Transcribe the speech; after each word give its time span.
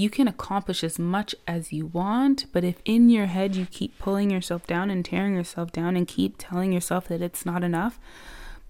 you 0.00 0.08
can 0.08 0.26
accomplish 0.26 0.82
as 0.82 0.98
much 0.98 1.34
as 1.46 1.72
you 1.72 1.86
want, 1.86 2.46
but 2.52 2.64
if 2.64 2.76
in 2.84 3.10
your 3.10 3.26
head 3.26 3.54
you 3.54 3.66
keep 3.66 3.98
pulling 3.98 4.30
yourself 4.30 4.66
down 4.66 4.88
and 4.88 5.04
tearing 5.04 5.34
yourself 5.34 5.70
down 5.72 5.94
and 5.96 6.08
keep 6.08 6.36
telling 6.38 6.72
yourself 6.72 7.08
that 7.08 7.20
it's 7.20 7.44
not 7.44 7.62
enough, 7.62 8.00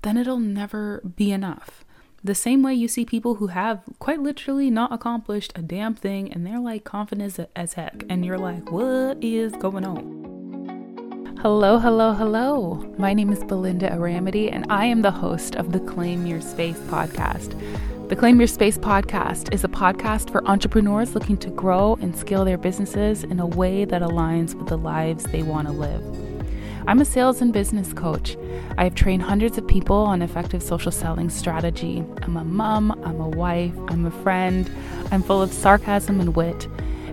then 0.03 0.17
it'll 0.17 0.41
never 0.41 1.01
be 1.17 1.31
enough. 1.31 1.85
The 2.25 2.35
same 2.35 2.63
way 2.63 2.75
you 2.75 2.89
see 2.89 3.05
people 3.05 3.37
who 3.37 3.47
have 3.47 3.83
quite 3.99 4.21
literally 4.21 4.71
not 4.71 4.93
accomplished 4.93 5.53
a 5.55 5.63
damn 5.63 5.95
thing 5.95 6.33
and 6.33 6.45
they're 6.45 6.61
like 6.61 6.85
confident 6.85 7.39
as, 7.55 7.75
heck, 7.75 8.03
and 8.09 8.25
you're 8.25 8.37
like, 8.37 8.73
what 8.73 9.23
is 9.23 9.53
going 9.53 9.87
on? 9.87 11.39
Hello, 11.41 11.79
hello, 11.79 12.13
hello. 12.13 12.95
My 12.99 13.15
name 13.15 13.33
is 13.33 13.43
Belinda 13.45 13.89
Aramide, 13.89 14.53
and 14.53 14.67
I 14.69 14.85
am 14.85 15.01
the 15.01 15.11
host 15.11 15.55
of 15.55 15.73
the 15.73 15.81
Claim 15.81 16.27
Your 16.27 16.43
Space 16.43 16.79
podcast. 16.81 17.55
The 18.11 18.17
Claim 18.17 18.41
Your 18.41 18.49
Space 18.49 18.77
podcast 18.77 19.55
is 19.55 19.63
a 19.63 19.69
podcast 19.69 20.33
for 20.33 20.45
entrepreneurs 20.45 21.15
looking 21.15 21.37
to 21.37 21.49
grow 21.49 21.97
and 22.01 22.17
scale 22.17 22.45
their 22.45 22.59
businesses 22.59 23.23
in 23.23 23.39
a 23.39 23.47
way 23.47 23.85
that 23.85 24.03
aligns 24.03 24.53
with 24.53 24.67
the 24.67 24.77
lives 24.77 25.23
they 25.23 25.45
want 25.45 25.69
to 25.69 25.73
live. 25.73 26.03
I'm 26.89 27.01
a 27.01 27.05
sales 27.05 27.41
and 27.41 27.53
business 27.53 27.93
coach. 27.93 28.37
I 28.77 28.83
have 28.83 28.97
trained 28.97 29.23
hundreds 29.23 29.59
of 29.59 29.69
people 29.69 29.97
on 29.97 30.23
effective 30.23 30.61
social 30.61 30.91
selling 30.91 31.31
strategy. 31.31 32.05
I'm 32.23 32.37
a 32.37 32.43
mom, 32.43 33.01
I'm 33.05 33.21
a 33.21 33.29
wife, 33.29 33.75
I'm 33.87 34.05
a 34.05 34.23
friend, 34.25 34.69
I'm 35.13 35.23
full 35.23 35.41
of 35.41 35.53
sarcasm 35.53 36.19
and 36.19 36.35
wit. 36.35 36.67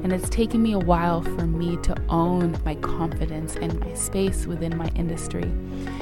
And 0.03 0.11
it's 0.11 0.29
taken 0.29 0.63
me 0.63 0.73
a 0.73 0.79
while 0.79 1.21
for 1.21 1.45
me 1.45 1.77
to 1.83 1.95
own 2.09 2.57
my 2.65 2.73
confidence 2.75 3.55
and 3.55 3.79
my 3.79 3.93
space 3.93 4.47
within 4.47 4.75
my 4.75 4.87
industry. 4.95 5.43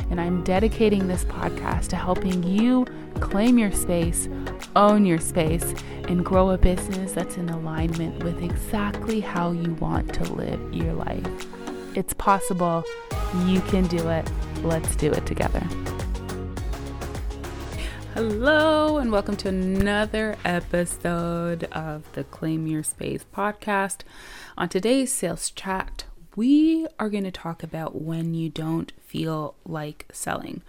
And 0.09 0.21
I'm 0.21 0.43
dedicating 0.43 1.07
this 1.07 1.25
podcast 1.25 1.87
to 1.89 1.97
helping 1.97 2.43
you 2.43 2.85
claim 3.19 3.57
your 3.57 3.71
space, 3.71 4.27
own 4.75 5.05
your 5.05 5.19
space, 5.19 5.73
and 6.07 6.25
grow 6.25 6.51
a 6.51 6.57
business 6.57 7.13
that's 7.13 7.37
in 7.37 7.49
alignment 7.49 8.23
with 8.23 8.43
exactly 8.43 9.19
how 9.19 9.51
you 9.51 9.73
want 9.75 10.13
to 10.13 10.23
live 10.33 10.73
your 10.73 10.93
life. 10.93 11.25
It's 11.95 12.13
possible. 12.13 12.83
You 13.45 13.61
can 13.61 13.87
do 13.87 14.09
it. 14.09 14.29
Let's 14.61 14.95
do 14.95 15.11
it 15.11 15.25
together. 15.25 15.63
Hello, 18.13 18.97
and 18.97 19.11
welcome 19.11 19.35
to 19.37 19.49
another 19.49 20.37
episode 20.45 21.65
of 21.65 22.09
the 22.13 22.23
Claim 22.23 22.67
Your 22.67 22.83
Space 22.83 23.25
podcast. 23.35 24.03
On 24.57 24.69
today's 24.69 25.11
sales 25.11 25.49
chat, 25.49 26.05
we 26.35 26.87
are 26.99 27.09
going 27.09 27.23
to 27.23 27.31
talk 27.31 27.63
about 27.63 28.01
when 28.01 28.33
you 28.33 28.49
don't 28.49 28.93
feel 29.01 29.55
like 29.65 30.05
selling. 30.11 30.61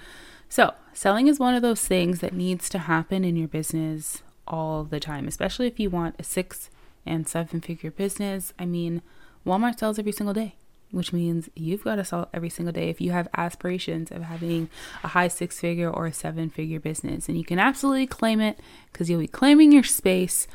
So, 0.48 0.74
selling 0.92 1.26
is 1.26 1.38
one 1.38 1.54
of 1.54 1.62
those 1.62 1.86
things 1.86 2.20
that 2.20 2.32
needs 2.32 2.68
to 2.70 2.78
happen 2.78 3.24
in 3.24 3.36
your 3.36 3.48
business 3.48 4.22
all 4.46 4.84
the 4.84 5.00
time, 5.00 5.26
especially 5.26 5.66
if 5.66 5.80
you 5.80 5.90
want 5.90 6.16
a 6.18 6.22
six 6.22 6.70
and 7.04 7.28
seven 7.28 7.60
figure 7.60 7.90
business. 7.90 8.52
I 8.58 8.64
mean, 8.66 9.02
Walmart 9.44 9.78
sells 9.78 9.98
every 9.98 10.12
single 10.12 10.34
day 10.34 10.56
which 10.90 11.12
means 11.12 11.50
you've 11.54 11.84
got 11.84 11.96
to 11.96 12.04
sell 12.04 12.28
every 12.32 12.48
single 12.48 12.72
day 12.72 12.88
if 12.88 13.00
you 13.00 13.10
have 13.10 13.28
aspirations 13.36 14.10
of 14.10 14.22
having 14.22 14.68
a 15.02 15.08
high 15.08 15.28
six 15.28 15.60
figure 15.60 15.90
or 15.90 16.06
a 16.06 16.12
seven 16.12 16.48
figure 16.48 16.80
business. 16.80 17.28
And 17.28 17.36
you 17.36 17.44
can 17.44 17.58
absolutely 17.58 18.06
claim 18.06 18.40
it 18.40 18.58
because 18.92 19.10
you'll 19.10 19.20
be 19.20 19.26
claiming 19.26 19.72
your 19.72 19.82
space. 19.82 20.46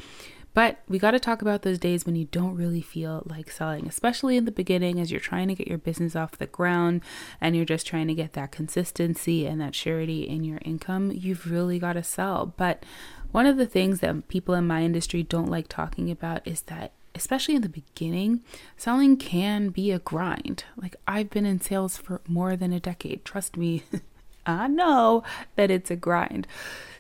But 0.54 0.80
we 0.88 1.00
got 1.00 1.12
to 1.12 1.20
talk 1.20 1.42
about 1.42 1.62
those 1.62 1.80
days 1.80 2.06
when 2.06 2.16
you 2.16 2.26
don't 2.26 2.56
really 2.56 2.82
feel 2.82 3.24
like 3.26 3.50
selling, 3.50 3.88
especially 3.88 4.36
in 4.36 4.46
the 4.46 4.52
beginning 4.52 5.00
as 5.00 5.12
you're 5.12 5.20
trying 5.20 5.48
to 5.48 5.56
get 5.56 5.68
your 5.68 5.78
business 5.78 6.16
off 6.16 6.38
the 6.38 6.48
ground 6.48 7.02
and 7.40 7.56
you're 7.56 7.66
just 7.66 7.88
trying 7.88 8.08
to 8.08 8.14
get 8.14 8.34
that 8.34 8.52
consistency 8.52 9.46
and 9.46 9.62
that 9.62 9.76
surety 9.76 10.28
in 10.28 10.44
your 10.44 10.60
income. 10.64 11.12
You've 11.12 11.50
really 11.50 11.80
got 11.80 11.94
to 11.94 12.04
sell. 12.04 12.54
But 12.58 12.84
one 13.32 13.46
of 13.46 13.58
the 13.58 13.66
things 13.66 14.02
that 14.02 14.28
people 14.28 14.54
in 14.54 14.68
my 14.68 14.84
industry 14.84 15.24
don't 15.24 15.50
like 15.50 15.68
talking 15.70 16.12
about 16.12 16.46
is 16.46 16.64
that 16.64 16.92
especially 17.16 17.56
in 17.56 17.62
the 17.62 17.70
beginning, 17.70 18.42
selling 18.78 19.18
can 19.18 19.70
be 19.70 19.92
a 19.92 20.00
grind. 20.00 20.64
Like 20.76 20.96
I've 21.08 21.30
been 21.30 21.46
in 21.46 21.62
sales 21.62 21.98
for 21.98 22.22
more 22.28 22.56
than 22.56 22.74
a 22.74 22.80
decade. 22.80 23.26
Trust 23.26 23.58
me, 23.58 23.84
I 24.46 24.68
know 24.68 25.24
that 25.56 25.72
it's 25.72 25.92
a 25.92 25.96
grind. 25.96 26.48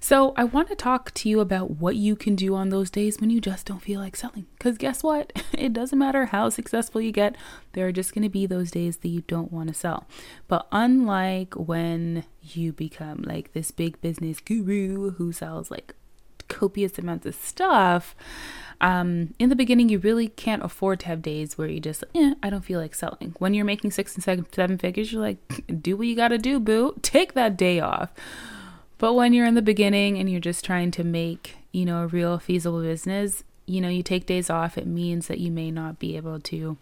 So, 0.04 0.34
I 0.36 0.46
want 0.46 0.68
to 0.70 0.76
talk 0.76 1.14
to 1.14 1.30
you 1.30 1.42
about 1.42 1.78
what 1.78 1.96
you 1.96 2.16
can 2.16 2.36
do 2.36 2.56
on 2.56 2.70
those 2.70 2.90
days 2.90 3.22
when 3.22 3.30
you 3.30 3.40
just 3.40 3.68
don't 3.68 3.84
feel 3.84 4.00
like 4.00 4.16
selling. 4.16 4.48
Because 4.58 4.80
guess 4.80 5.04
what? 5.04 5.32
It 5.54 5.74
doesn't 5.74 6.00
matter 6.00 6.26
how 6.26 6.50
successful 6.50 7.02
you 7.02 7.12
get, 7.12 7.36
there 7.74 7.86
are 7.86 7.92
just 7.92 8.16
going 8.16 8.24
to 8.24 8.30
be 8.30 8.48
those 8.48 8.72
days 8.72 8.98
that 8.98 9.10
you 9.10 9.22
don't 9.28 9.52
want 9.52 9.68
to 9.68 9.76
sell. 9.76 10.08
But 10.48 10.66
unlike 10.72 11.54
when 11.54 12.24
you 12.42 12.74
become 12.74 13.22
like 13.28 13.54
this 13.54 13.70
big 13.70 14.02
business 14.02 14.40
guru 14.40 15.12
who 15.12 15.32
sells 15.32 15.70
like 15.70 15.94
copious 16.54 16.98
amounts 16.98 17.26
of 17.26 17.36
stuff, 17.36 18.16
um, 18.82 19.36
in 19.38 19.50
the 19.50 19.56
beginning, 19.56 19.90
you 19.90 20.00
really 20.00 20.28
can't 20.28 20.64
afford 20.64 21.02
to 21.02 21.08
have 21.08 21.22
days 21.22 21.56
where 21.56 21.68
you 21.68 21.80
just, 21.80 22.04
eh, 22.16 22.34
I 22.42 22.50
don't 22.50 22.66
feel 22.66 22.80
like 22.80 22.96
selling. 22.96 23.36
When 23.38 23.54
you're 23.54 23.64
making 23.64 23.92
six 23.92 24.16
and 24.16 24.24
seven, 24.24 24.48
seven 24.52 24.80
figures, 24.80 25.14
you're 25.14 25.22
like, 25.22 25.38
do 25.82 25.96
what 25.96 26.08
you 26.08 26.16
got 26.16 26.30
to 26.30 26.40
do, 26.40 26.60
boo. 26.60 26.96
Take 27.04 27.34
that 27.34 27.56
day 27.56 27.80
off. 27.80 28.10
But 28.98 29.14
when 29.14 29.34
you're 29.34 29.46
in 29.46 29.54
the 29.54 29.62
beginning 29.62 30.18
and 30.18 30.30
you're 30.30 30.40
just 30.40 30.66
trying 30.66 30.90
to 30.92 31.04
make, 31.04 31.58
you 31.72 31.86
know, 31.86 32.04
a 32.04 32.08
real 32.08 32.40
feasible 32.40 32.82
business, 32.82 33.44
you 33.68 33.82
know, 33.82 33.90
you 33.90 34.04
take 34.04 34.26
days 34.26 34.50
off, 34.50 34.78
it 34.78 34.86
means 34.86 35.28
that 35.28 35.40
you 35.40 35.50
may 35.50 35.72
not 35.72 35.98
be 35.98 36.18
able 36.18 36.40
to, 36.40 36.78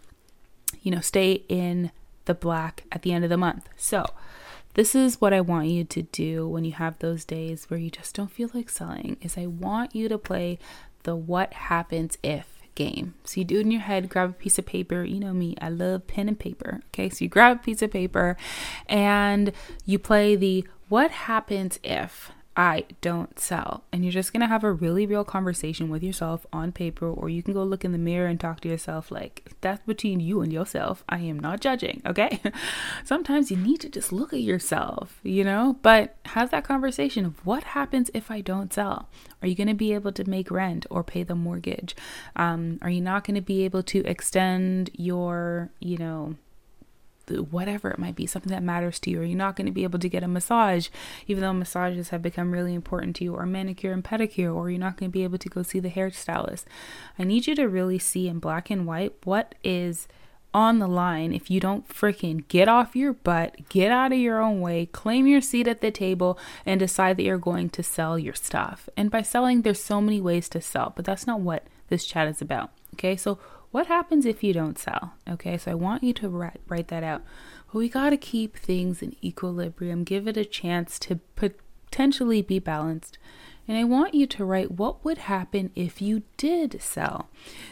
you 0.82 0.90
know, 0.90 1.00
stay 1.00 1.44
in 1.48 1.92
the 2.24 2.34
black 2.34 2.84
at 2.92 3.02
the 3.02 3.12
end 3.12 3.24
of 3.24 3.30
the 3.30 3.36
month. 3.38 3.68
So, 3.76 4.04
this 4.74 4.94
is 4.94 5.20
what 5.20 5.32
I 5.32 5.40
want 5.40 5.68
you 5.68 5.84
to 5.84 6.02
do 6.02 6.48
when 6.48 6.64
you 6.64 6.72
have 6.72 6.98
those 6.98 7.24
days 7.24 7.66
where 7.68 7.80
you 7.80 7.90
just 7.90 8.14
don't 8.14 8.30
feel 8.30 8.50
like 8.54 8.70
selling 8.70 9.16
is 9.20 9.36
I 9.36 9.46
want 9.46 9.94
you 9.94 10.08
to 10.08 10.18
play 10.18 10.58
the 11.02 11.16
what 11.16 11.52
happens 11.54 12.18
if 12.22 12.60
game. 12.74 13.14
So 13.24 13.40
you 13.40 13.44
do 13.44 13.58
it 13.58 13.62
in 13.62 13.70
your 13.70 13.82
head, 13.82 14.08
grab 14.08 14.30
a 14.30 14.32
piece 14.32 14.58
of 14.58 14.66
paper. 14.66 15.04
You 15.04 15.20
know 15.20 15.34
me, 15.34 15.54
I 15.60 15.68
love 15.68 16.06
pen 16.06 16.28
and 16.28 16.38
paper. 16.38 16.80
Okay, 16.88 17.10
so 17.10 17.24
you 17.24 17.28
grab 17.28 17.58
a 17.58 17.62
piece 17.62 17.82
of 17.82 17.90
paper 17.90 18.36
and 18.86 19.52
you 19.84 19.98
play 19.98 20.36
the 20.36 20.66
what 20.88 21.10
happens 21.10 21.78
if 21.84 22.32
I 22.60 22.84
don't 23.00 23.38
sell. 23.38 23.84
And 23.90 24.04
you're 24.04 24.12
just 24.12 24.34
going 24.34 24.42
to 24.42 24.46
have 24.46 24.64
a 24.64 24.70
really 24.70 25.06
real 25.06 25.24
conversation 25.24 25.88
with 25.88 26.02
yourself 26.02 26.44
on 26.52 26.72
paper, 26.72 27.10
or 27.10 27.30
you 27.30 27.42
can 27.42 27.54
go 27.54 27.64
look 27.64 27.86
in 27.86 27.92
the 27.92 27.96
mirror 27.96 28.26
and 28.26 28.38
talk 28.38 28.60
to 28.60 28.68
yourself 28.68 29.10
like 29.10 29.50
that's 29.62 29.82
between 29.86 30.20
you 30.20 30.42
and 30.42 30.52
yourself. 30.52 31.02
I 31.08 31.20
am 31.20 31.38
not 31.38 31.62
judging, 31.62 32.02
okay? 32.06 32.38
Sometimes 33.02 33.50
you 33.50 33.56
need 33.56 33.80
to 33.80 33.88
just 33.88 34.12
look 34.12 34.34
at 34.34 34.42
yourself, 34.42 35.20
you 35.22 35.42
know? 35.42 35.78
But 35.80 36.16
have 36.26 36.50
that 36.50 36.64
conversation 36.64 37.24
of 37.24 37.46
what 37.46 37.64
happens 37.64 38.10
if 38.12 38.30
I 38.30 38.42
don't 38.42 38.74
sell? 38.74 39.08
Are 39.40 39.48
you 39.48 39.54
going 39.54 39.68
to 39.68 39.74
be 39.74 39.94
able 39.94 40.12
to 40.12 40.28
make 40.28 40.50
rent 40.50 40.84
or 40.90 41.02
pay 41.02 41.22
the 41.22 41.34
mortgage? 41.34 41.96
Um, 42.36 42.78
are 42.82 42.90
you 42.90 43.00
not 43.00 43.26
going 43.26 43.36
to 43.36 43.40
be 43.40 43.64
able 43.64 43.82
to 43.84 44.04
extend 44.04 44.90
your, 44.92 45.70
you 45.80 45.96
know, 45.96 46.34
whatever 47.38 47.90
it 47.90 47.98
might 47.98 48.16
be, 48.16 48.26
something 48.26 48.52
that 48.52 48.62
matters 48.62 48.98
to 49.00 49.10
you, 49.10 49.20
or 49.20 49.24
you're 49.24 49.36
not 49.36 49.56
going 49.56 49.66
to 49.66 49.72
be 49.72 49.84
able 49.84 49.98
to 49.98 50.08
get 50.08 50.22
a 50.22 50.28
massage, 50.28 50.88
even 51.26 51.42
though 51.42 51.52
massages 51.52 52.10
have 52.10 52.22
become 52.22 52.52
really 52.52 52.74
important 52.74 53.16
to 53.16 53.24
you, 53.24 53.34
or 53.34 53.46
manicure 53.46 53.92
and 53.92 54.04
pedicure, 54.04 54.54
or 54.54 54.70
you're 54.70 54.78
not 54.78 54.96
going 54.96 55.10
to 55.10 55.12
be 55.12 55.24
able 55.24 55.38
to 55.38 55.48
go 55.48 55.62
see 55.62 55.80
the 55.80 55.90
hairstylist. 55.90 56.64
I 57.18 57.24
need 57.24 57.46
you 57.46 57.54
to 57.54 57.68
really 57.68 57.98
see 57.98 58.28
in 58.28 58.38
black 58.38 58.70
and 58.70 58.86
white 58.86 59.14
what 59.24 59.54
is 59.62 60.08
on 60.52 60.78
the 60.80 60.88
line 60.88 61.32
if 61.32 61.50
you 61.50 61.60
don't 61.60 61.88
freaking 61.88 62.46
get 62.48 62.68
off 62.68 62.96
your 62.96 63.12
butt, 63.12 63.68
get 63.68 63.92
out 63.92 64.12
of 64.12 64.18
your 64.18 64.40
own 64.40 64.60
way, 64.60 64.86
claim 64.86 65.26
your 65.26 65.40
seat 65.40 65.68
at 65.68 65.80
the 65.80 65.90
table, 65.90 66.38
and 66.66 66.80
decide 66.80 67.16
that 67.16 67.22
you're 67.22 67.38
going 67.38 67.70
to 67.70 67.82
sell 67.82 68.18
your 68.18 68.34
stuff. 68.34 68.88
And 68.96 69.10
by 69.10 69.22
selling, 69.22 69.62
there's 69.62 69.82
so 69.82 70.00
many 70.00 70.20
ways 70.20 70.48
to 70.50 70.60
sell, 70.60 70.92
but 70.96 71.04
that's 71.04 71.26
not 71.26 71.40
what 71.40 71.64
this 71.88 72.04
chat 72.04 72.28
is 72.28 72.42
about. 72.42 72.70
Okay, 72.94 73.16
so 73.16 73.38
what 73.70 73.86
happens 73.86 74.26
if 74.26 74.42
you 74.42 74.52
don't 74.52 74.78
sell? 74.78 75.14
Okay, 75.28 75.56
so 75.56 75.70
I 75.70 75.74
want 75.74 76.02
you 76.02 76.12
to 76.14 76.28
write, 76.28 76.60
write 76.68 76.88
that 76.88 77.04
out. 77.04 77.22
But 77.66 77.78
we 77.78 77.88
got 77.88 78.10
to 78.10 78.16
keep 78.16 78.56
things 78.56 79.02
in 79.02 79.14
equilibrium, 79.22 80.04
give 80.04 80.26
it 80.26 80.36
a 80.36 80.44
chance 80.44 80.98
to 81.00 81.20
potentially 81.36 82.42
be 82.42 82.58
balanced. 82.58 83.18
And 83.68 83.78
I 83.78 83.84
want 83.84 84.14
you 84.14 84.26
to 84.26 84.44
write 84.44 84.72
what 84.72 85.04
would 85.04 85.18
happen 85.18 85.70
if 85.76 86.02
you 86.02 86.22
did 86.36 86.82
sell. 86.82 87.28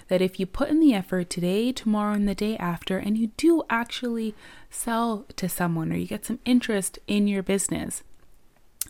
That 0.07 0.23
if 0.23 0.39
you 0.39 0.47
put 0.47 0.69
in 0.69 0.79
the 0.79 0.95
effort 0.95 1.29
today, 1.29 1.73
tomorrow, 1.73 2.15
and 2.15 2.29
the 2.29 2.37
day 2.37 2.57
after, 2.57 2.99
and 2.99 3.19
you 3.19 3.33
do 3.37 3.65
actually 3.69 4.37
sell 4.71 5.27
to 5.35 5.49
someone 5.49 5.93
or 5.93 5.97
you 5.97 6.07
get 6.07 6.27
some 6.27 6.39
interest 6.45 7.01
in 7.09 7.27
your 7.27 7.43
business, 7.43 8.05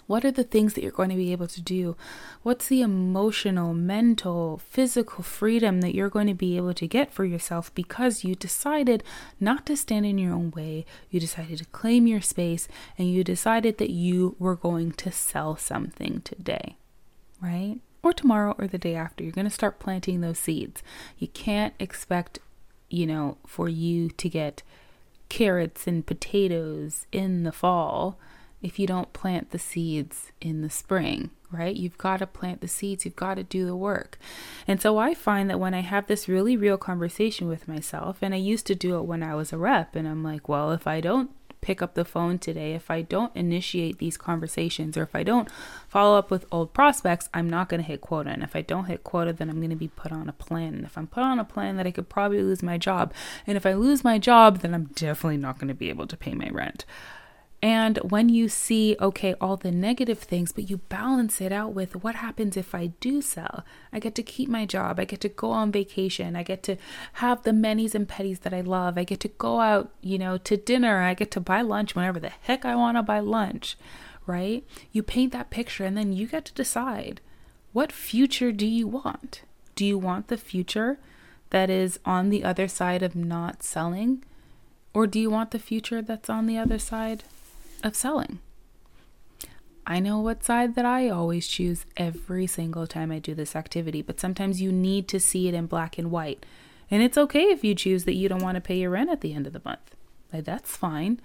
what 0.09 0.25
are 0.25 0.31
the 0.31 0.43
things 0.43 0.73
that 0.73 0.83
you're 0.83 0.91
going 0.91 1.11
to 1.11 1.17
be 1.17 1.33
able 1.33 1.47
to 1.47 1.61
do? 1.61 1.95
What's 2.43 2.67
the 2.67 2.81
emotional, 2.81 3.75
mental, 3.75 4.57
physical 4.57 5.23
freedom 5.23 5.83
that 5.83 5.95
you're 5.95 6.09
going 6.09 6.29
to 6.29 6.35
be 6.35 6.57
able 6.57 6.73
to 6.75 6.89
get 6.89 7.13
for 7.13 7.27
yourself 7.27 7.73
because 7.75 8.25
you 8.25 8.35
decided 8.35 9.05
not 9.39 9.67
to 9.67 9.77
stand 9.77 10.07
in 10.07 10.17
your 10.17 10.33
own 10.33 10.51
way? 10.53 10.87
You 11.11 11.21
decided 11.21 11.59
to 11.59 11.67
claim 11.67 12.07
your 12.07 12.23
space 12.23 12.69
and 12.97 13.11
you 13.11 13.23
decided 13.23 13.77
that 13.77 13.91
you 13.91 14.35
were 14.39 14.57
going 14.57 14.93
to 14.93 15.13
sell 15.13 15.57
something 15.57 16.23
today, 16.23 16.79
right? 17.43 17.77
Or 18.03 18.15
tomorrow 18.15 18.55
or 18.59 18.67
the 18.67 18.79
day 18.79 18.95
after. 18.95 19.23
You're 19.23 19.33
going 19.33 19.45
to 19.45 19.51
start 19.51 19.79
planting 19.79 20.23
those 20.23 20.39
seeds. 20.39 20.83
You 21.19 21.29
can't 21.29 21.75
expect, 21.79 22.39
you 22.89 23.07
know, 23.07 23.37
for 23.47 23.69
you 23.69 24.09
to 24.09 24.29
get 24.31 24.63
carrots 25.29 25.87
and 25.87 26.07
potatoes 26.07 27.07
in 27.13 27.43
the 27.43 27.53
fall 27.53 28.19
if 28.63 28.79
you 28.79 28.87
don't 28.87 29.13
plant 29.13 29.51
the 29.51 29.59
seeds 29.59 30.33
in 30.41 30.63
the 30.63 30.71
spring, 30.71 31.31
right? 31.51 31.77
You've 31.77 31.99
got 31.99 32.19
to 32.19 32.27
plant 32.27 32.61
the 32.61 32.69
seeds, 32.69 33.05
you've 33.05 33.17
got 33.17 33.35
to 33.35 33.45
do 33.45 33.65
the 33.65 33.77
work. 33.77 34.19
And 34.67 34.81
so 34.81 34.99
I 34.99 35.15
find 35.15 35.49
that 35.49 35.61
when 35.61 35.75
I 35.75 35.81
have 35.81 36.07
this 36.07 36.29
really 36.29 36.57
real 36.57 36.77
conversation 36.77 37.49
with 37.49 37.69
myself, 37.69 38.19
and 38.21 38.35
I 38.35 38.39
used 38.39 38.67
to 38.67 38.75
do 38.75 38.99
it 38.99 39.05
when 39.05 39.23
I 39.23 39.35
was 39.35 39.53
a 39.53 39.59
rep, 39.59 39.95
and 39.95 40.09
I'm 40.09 40.25
like, 40.25 40.49
well, 40.49 40.73
if 40.73 40.87
I 40.87 41.01
don't 41.01 41.31
pick 41.61 41.83
up 41.83 41.95
the 41.95 42.05
phone 42.05 42.39
today, 42.39 42.75
if 42.75 42.91
I 42.91 43.03
don't 43.03 43.35
initiate 43.35 43.99
these 43.99 44.17
conversations, 44.17 44.97
or 44.97 45.03
if 45.03 45.15
I 45.15 45.23
don't 45.23 45.49
follow 45.89 46.19
up 46.19 46.31
with 46.31 46.47
old 46.53 46.73
prospects, 46.73 47.29
I'm 47.35 47.51
not 47.51 47.69
going 47.69 47.81
to 47.81 47.87
hit 47.87 48.01
quota. 48.01 48.31
And 48.31 48.43
if 48.43 48.55
I 48.55 48.63
don't 48.63 48.87
hit 48.87 49.05
quota, 49.05 49.33
then 49.33 49.51
I'm 49.51 49.59
going 49.59 49.71
to 49.71 49.77
be 49.77 49.89
put 49.89 50.13
on 50.13 50.29
a 50.29 50.33
plan. 50.33 50.75
And 50.75 50.85
if 50.85 50.97
I'm 50.97 51.07
put 51.07 51.23
on 51.23 51.39
a 51.39 51.45
plan, 51.45 51.77
that 51.77 51.87
I 51.87 51.91
could 51.91 52.09
probably 52.09 52.43
lose 52.43 52.63
my 52.63 52.79
job. 52.79 53.13
And 53.47 53.57
if 53.57 53.67
I 53.67 53.73
lose 53.73 54.05
my 54.05 54.19
job, 54.19 54.61
then 54.61 54.75
I'm 54.75 54.91
definitely 54.95 55.37
not 55.37 55.59
going 55.59 55.69
to 55.69 55.75
be 55.75 55.89
able 55.89 56.07
to 56.07 56.17
pay 56.17 56.35
my 56.35 56.49
rent. 56.49 56.85
And 57.61 57.99
when 57.99 58.29
you 58.29 58.49
see, 58.49 58.97
okay, 59.01 59.35
all 59.41 59.57
the 59.57 59.73
negative 59.73 60.21
things, 60.21 60.53
but 60.53 60.71
you 60.71 60.77
balance 60.77 61.41
it 61.41 61.51
out 61.51 61.73
with 61.75 62.05
what 62.05 62.15
happens 62.15 62.57
if 62.57 62.73
I 62.73 62.89
do 63.01 63.21
sell? 63.21 63.65
I 63.93 63.99
get 63.99 64.15
to 64.15 64.23
keep 64.23 64.49
my 64.49 64.65
job. 64.65 65.01
I 65.01 65.05
get 65.05 65.21
to 65.23 65.29
go 65.29 65.51
on 65.51 65.73
vacation. 65.73 66.37
I 66.37 66.45
get 66.45 66.63
to 66.65 66.77
have 67.15 67.43
the 67.43 67.53
manis 67.53 67.97
and 67.97 68.09
petties 68.09 68.41
that 68.41 68.55
I 68.55 68.61
love. 68.61 68.97
I 68.97 69.03
get 69.03 69.19
to 69.21 69.29
go 69.29 69.59
out, 69.59 69.91
you 70.01 70.19
know, 70.19 70.39
to 70.39 70.57
dinner. 70.57 71.03
I 71.03 71.15
get 71.15 71.33
to 71.33 71.41
buy 71.41 71.63
lunch 71.63 71.97
whenever 71.97 72.21
the 72.21 72.33
heck 72.43 72.65
I 72.65 72.77
want 72.77 72.97
to 72.97 73.03
buy 73.03 73.19
lunch, 73.19 73.77
right? 74.25 74.65
You 74.93 75.03
paint 75.03 75.33
that 75.33 75.51
picture 75.51 75.85
and 75.85 75.97
then 75.97 76.13
you 76.13 76.29
get 76.29 76.45
to 76.45 76.55
decide 76.55 77.21
what 77.73 77.91
future 77.91 78.53
do 78.53 78.67
you 78.67 78.87
want? 78.87 79.43
Do 79.75 79.85
you 79.85 79.99
want 79.99 80.29
the 80.29 80.37
future 80.37 80.99
that 81.51 81.71
is 81.71 81.99
on 82.05 82.31
the 82.31 82.45
other 82.45 82.69
side 82.69 83.03
of 83.03 83.17
not 83.17 83.65
selling? 83.65 84.25
Or 84.95 85.09
do 85.09 85.19
you 85.19 85.29
want 85.29 85.51
the 85.51 85.59
future 85.59 86.03
that's 86.03 86.31
on 86.31 86.47
the 86.47 86.57
other 86.57 86.79
side 86.79 87.25
of 87.83 87.97
selling. 87.97 88.41
I 89.87 90.01
know 90.01 90.21
what 90.21 90.45
side 90.45 90.75
that 90.75 90.85
I 90.85 91.09
always 91.09 91.49
choose 91.49 91.87
every 91.97 92.47
single 92.47 92.87
time 92.87 93.11
I 93.11 93.19
do 93.19 93.35
this 93.35 93.57
activity, 93.57 94.03
but 94.03 94.21
sometimes 94.21 94.61
you 94.61 94.71
need 94.71 95.09
to 95.09 95.19
see 95.19 95.49
it 95.49 95.55
in 95.55 95.67
black 95.67 95.97
and 95.97 96.11
white. 96.11 96.45
And 96.91 97.03
it's 97.03 97.17
okay 97.17 97.45
if 97.45 97.65
you 97.65 97.75
choose 97.75 98.05
that 98.05 98.15
you 98.15 98.29
don't 98.29 98.43
want 98.43 98.57
to 98.57 98.61
pay 98.61 98.79
your 98.79 98.91
rent 98.91 99.09
at 99.09 99.23
the 99.23 99.33
end 99.33 99.47
of 99.47 99.55
the 99.55 99.63
month. 99.65 99.97
Like 100.31 100.45
that's 100.45 100.77
fine. 100.77 101.21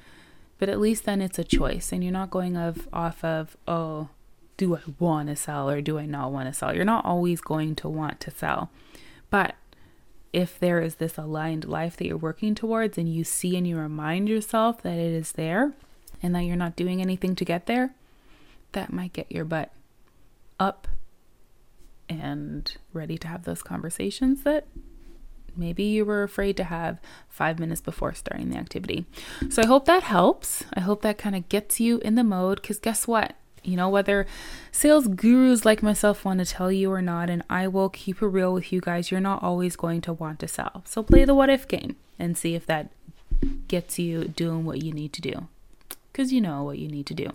But 0.60 0.70
at 0.70 0.80
least 0.80 1.04
then 1.04 1.22
it's 1.22 1.40
a 1.40 1.44
choice 1.44 1.92
and 1.92 2.04
you're 2.04 2.14
not 2.14 2.30
going 2.30 2.56
of 2.56 2.88
off 2.94 3.22
of, 3.24 3.58
oh, 3.68 4.08
do 4.56 4.76
I 4.78 4.80
want 4.98 5.28
to 5.28 5.36
sell 5.36 5.70
or 5.70 5.82
do 5.82 5.98
I 5.98 6.06
not 6.06 6.32
want 6.32 6.48
to 6.48 6.54
sell? 6.54 6.74
You're 6.74 6.86
not 6.86 7.04
always 7.04 7.42
going 7.42 7.76
to 7.76 7.90
want 7.90 8.22
to 8.22 8.32
sell. 8.32 8.70
But 9.30 9.56
if 10.32 10.58
there 10.58 10.80
is 10.80 10.96
this 10.96 11.18
aligned 11.18 11.66
life 11.66 11.98
that 11.98 12.08
you're 12.08 12.18
working 12.18 12.56
towards 12.56 12.98
and 12.98 13.14
you 13.14 13.26
see 13.26 13.58
and 13.58 13.68
you 13.68 13.78
remind 13.78 14.30
yourself 14.30 14.82
that 14.84 14.98
it 14.98 15.12
is 15.12 15.34
there, 15.34 15.74
and 16.24 16.34
that 16.34 16.46
you're 16.46 16.56
not 16.56 16.76
doing 16.78 17.02
anything 17.02 17.36
to 17.36 17.46
get 17.46 17.68
there, 17.68 17.94
that 18.72 18.92
might 18.92 19.14
get 19.14 19.32
your 19.32 19.46
butt 19.46 19.72
up 20.60 20.88
and 22.10 22.78
ready 22.94 23.18
to 23.18 23.28
have 23.28 23.44
those 23.44 23.62
conversations 23.62 24.44
that 24.44 24.66
maybe 25.56 25.84
you 25.84 26.06
were 26.06 26.24
afraid 26.24 26.58
to 26.58 26.64
have 26.64 27.00
five 27.28 27.60
minutes 27.60 27.82
before 27.82 28.14
starting 28.14 28.50
the 28.50 28.58
activity. 28.58 29.06
So 29.50 29.62
I 29.62 29.66
hope 29.66 29.86
that 29.86 30.04
helps. 30.04 30.64
I 30.74 30.80
hope 30.80 31.02
that 31.02 31.18
kind 31.18 31.36
of 31.36 31.48
gets 31.50 31.80
you 31.80 32.00
in 32.00 32.16
the 32.16 32.24
mode 32.24 32.62
because 32.62 32.80
guess 32.80 33.08
what? 33.08 33.36
You 33.64 33.78
know, 33.78 33.88
whether 33.88 34.26
sales 34.72 35.08
gurus 35.08 35.64
like 35.64 35.82
myself 35.82 36.26
want 36.26 36.40
to 36.40 36.46
tell 36.46 36.72
you 36.72 36.92
or 36.92 37.02
not, 37.02 37.30
and 37.30 37.44
I 37.50 37.68
will 37.68 37.90
keep 37.90 38.22
it 38.22 38.28
real 38.28 38.54
with 38.54 38.74
you 38.74 38.82
guys, 38.82 39.10
you're 39.10 39.22
not 39.22 39.42
always 39.42 39.76
going 39.76 40.02
to 40.02 40.14
want 40.14 40.40
to 40.40 40.48
sell. 40.48 40.84
So 40.86 41.02
play 41.02 41.24
the 41.24 41.34
what 41.34 41.50
if 41.50 41.68
game 41.68 41.96
and 42.20 42.38
see 42.38 42.56
if 42.56 42.66
that 42.66 42.92
gets 43.68 43.98
you 44.00 44.26
doing 44.26 44.66
what 44.66 44.84
you 44.84 44.92
need 44.92 45.14
to 45.14 45.22
do 45.22 45.48
because 46.14 46.32
you 46.32 46.40
know 46.40 46.64
what 46.64 46.78
you 46.78 46.88
need 46.88 47.08
to 47.08 47.14
do. 47.14 47.28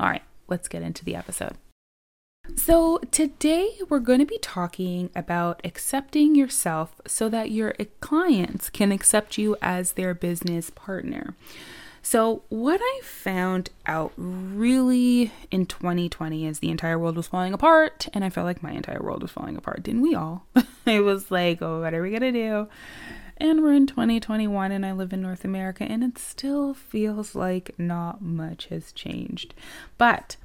All 0.00 0.08
right, 0.08 0.22
let's 0.48 0.66
get 0.66 0.82
into 0.82 1.04
the 1.04 1.14
episode. 1.14 1.52
So, 2.56 2.98
today 3.10 3.78
we're 3.88 4.00
going 4.00 4.18
to 4.18 4.26
be 4.26 4.38
talking 4.38 5.10
about 5.14 5.60
accepting 5.62 6.34
yourself 6.34 7.00
so 7.06 7.28
that 7.28 7.50
your 7.50 7.74
clients 8.00 8.70
can 8.70 8.90
accept 8.90 9.38
you 9.38 9.56
as 9.62 9.92
their 9.92 10.14
business 10.14 10.70
partner. 10.70 11.34
So, 12.02 12.42
what 12.48 12.80
I 12.82 13.00
found 13.04 13.70
out 13.86 14.12
really 14.16 15.32
in 15.50 15.66
2020 15.66 16.46
is 16.46 16.58
the 16.58 16.70
entire 16.70 16.98
world 16.98 17.16
was 17.16 17.26
falling 17.26 17.52
apart, 17.52 18.08
and 18.14 18.24
I 18.24 18.30
felt 18.30 18.46
like 18.46 18.62
my 18.62 18.72
entire 18.72 19.00
world 19.00 19.22
was 19.22 19.30
falling 19.30 19.56
apart. 19.56 19.82
Didn't 19.82 20.00
we 20.00 20.14
all? 20.14 20.46
it 20.86 21.00
was 21.00 21.30
like, 21.30 21.60
oh, 21.60 21.82
what 21.82 21.92
are 21.92 22.02
we 22.02 22.10
going 22.10 22.22
to 22.22 22.32
do? 22.32 22.68
And 23.40 23.62
we're 23.62 23.72
in 23.72 23.86
2021 23.86 24.70
and 24.70 24.84
I 24.84 24.92
live 24.92 25.14
in 25.14 25.22
North 25.22 25.46
America 25.46 25.84
and 25.84 26.04
it 26.04 26.18
still 26.18 26.74
feels 26.74 27.34
like 27.34 27.74
not 27.78 28.20
much 28.20 28.66
has 28.66 28.92
changed. 28.92 29.54
But 29.96 30.36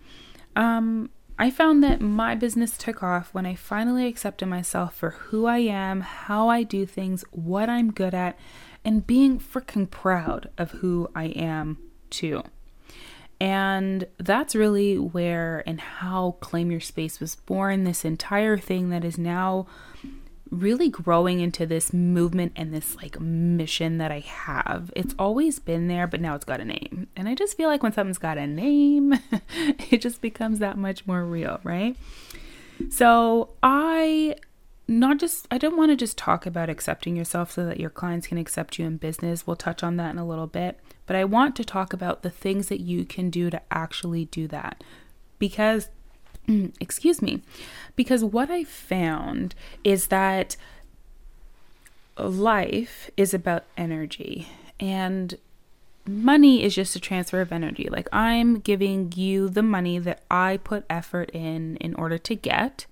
um 0.56 1.10
I 1.38 1.52
found 1.52 1.84
that 1.84 2.00
my 2.00 2.34
business 2.34 2.78
took 2.78 3.04
off 3.04 3.34
when 3.34 3.46
I 3.46 3.56
finally 3.56 4.08
accepted 4.08 4.46
myself 4.46 4.96
for 4.96 5.10
who 5.10 5.46
I 5.46 5.58
am, 5.58 6.00
how 6.00 6.48
I 6.48 6.64
do 6.64 6.86
things, 6.86 7.26
what 7.32 7.70
I'm 7.70 7.92
good 7.92 8.14
at, 8.14 8.40
and 8.86 9.06
being 9.06 9.38
freaking 9.38 9.92
proud 9.92 10.50
of 10.58 10.72
who 10.72 11.10
I 11.14 11.26
am 11.26 11.78
too. 12.10 12.42
And 13.42 14.08
that's 14.18 14.56
really 14.56 14.98
where 14.98 15.62
and 15.68 15.82
how 15.82 16.38
Claim 16.40 16.72
Your 16.72 16.80
Space 16.80 17.20
was 17.20 17.36
born. 17.36 17.84
This 17.84 18.06
entire 18.06 18.58
thing 18.58 18.90
that 18.92 19.04
is 19.04 19.18
now 19.18 19.68
really 20.60 20.90
growing 20.90 21.40
into 21.40 21.66
this 21.66 21.94
movement 21.94 22.54
and 22.56 22.74
this 22.74 22.96
like 22.96 23.20
mission 23.20 23.98
that 23.98 24.12
I 24.12 24.20
have. 24.20 24.92
It's 24.96 25.16
always 25.20 25.60
been 25.60 25.88
there, 25.88 26.08
but 26.08 26.22
now 26.22 26.36
it's 26.36 26.46
got 26.46 26.62
a 26.62 26.66
name. 26.66 27.08
And 27.16 27.28
I 27.28 27.36
just 27.36 27.58
feel 27.58 27.70
like 27.70 27.84
when 27.84 27.94
something's 27.94 28.18
got 28.18 28.38
a 28.38 28.48
name, 28.48 29.14
it 29.92 30.02
just 30.02 30.22
becomes 30.22 30.60
that 30.60 30.78
much 30.78 31.06
more 31.06 31.24
real, 31.24 31.60
right? 31.64 31.96
So 32.90 33.50
I 33.64 34.36
not 34.88 35.18
just 35.18 35.48
I 35.50 35.58
don't 35.58 35.78
want 35.78 35.92
to 35.92 35.96
just 35.96 36.18
talk 36.18 36.46
about 36.46 36.70
accepting 36.70 37.16
yourself 37.16 37.52
so 37.52 37.66
that 37.66 37.80
your 37.80 37.90
clients 37.90 38.28
can 38.28 38.38
accept 38.38 38.78
you 38.78 38.86
in 38.86 38.98
business. 38.98 39.48
We'll 39.48 39.56
touch 39.56 39.84
on 39.84 39.98
that 39.98 40.12
in 40.12 40.18
a 40.18 40.28
little 40.28 40.48
bit, 40.48 40.80
but 41.06 41.16
I 41.16 41.24
want 41.24 41.56
to 41.58 41.66
talk 41.66 41.94
about 41.94 42.22
the 42.22 42.30
things 42.30 42.68
that 42.68 42.82
you 42.82 43.06
can 43.06 43.30
do 43.30 43.50
to 43.50 43.62
actually 43.72 44.26
do 44.26 44.48
that. 44.50 44.84
Because 45.40 45.90
Mm, 46.48 46.74
excuse 46.80 47.22
me, 47.22 47.42
because 47.96 48.24
what 48.24 48.52
I 48.52 48.64
found 48.64 49.56
is 49.84 50.08
that 50.08 50.56
life 52.18 53.10
is 53.18 53.34
about 53.34 53.64
energy 53.78 54.48
and 54.80 55.38
money 56.08 56.64
is 56.64 56.76
just 56.76 56.96
a 56.96 57.00
transfer 57.00 57.42
of 57.42 57.52
energy. 57.52 57.88
Like 57.90 58.08
I'm 58.12 58.60
giving 58.60 59.12
you 59.16 59.50
the 59.50 59.64
money 59.64 59.98
that 60.00 60.22
I 60.30 60.58
put 60.58 60.86
effort 60.90 61.32
in 61.32 61.78
in 61.78 61.96
order 61.96 62.18
to 62.20 62.36
get. 62.36 62.86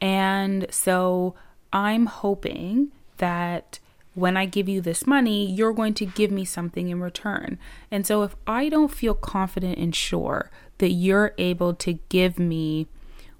And 0.00 0.66
so 0.70 1.34
I'm 1.72 2.06
hoping 2.06 2.92
that 3.16 3.78
when 4.16 4.34
I 4.34 4.46
give 4.46 4.66
you 4.66 4.80
this 4.80 5.06
money, 5.06 5.44
you're 5.44 5.74
going 5.74 5.92
to 5.92 6.06
give 6.06 6.30
me 6.30 6.46
something 6.46 6.88
in 6.88 7.00
return. 7.00 7.58
And 7.90 8.06
so 8.06 8.22
if 8.22 8.34
I 8.46 8.70
don't 8.70 8.90
feel 8.90 9.12
confident 9.12 9.76
and 9.78 9.94
sure 9.94 10.50
that 10.78 10.92
you're 10.92 11.34
able 11.36 11.74
to 11.74 11.98
give 12.08 12.38
me 12.38 12.86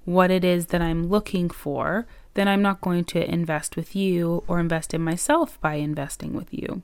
what 0.04 0.30
it 0.30 0.44
is 0.44 0.66
that 0.66 0.82
I'm 0.82 1.08
looking 1.08 1.48
for, 1.48 2.06
then 2.34 2.46
I'm 2.46 2.60
not 2.60 2.82
going 2.82 3.04
to 3.06 3.24
invest 3.26 3.74
with 3.74 3.96
you 3.96 4.44
or 4.46 4.60
invest 4.60 4.92
in 4.92 5.00
myself 5.00 5.58
by 5.62 5.76
investing 5.76 6.34
with 6.34 6.52
you. 6.52 6.82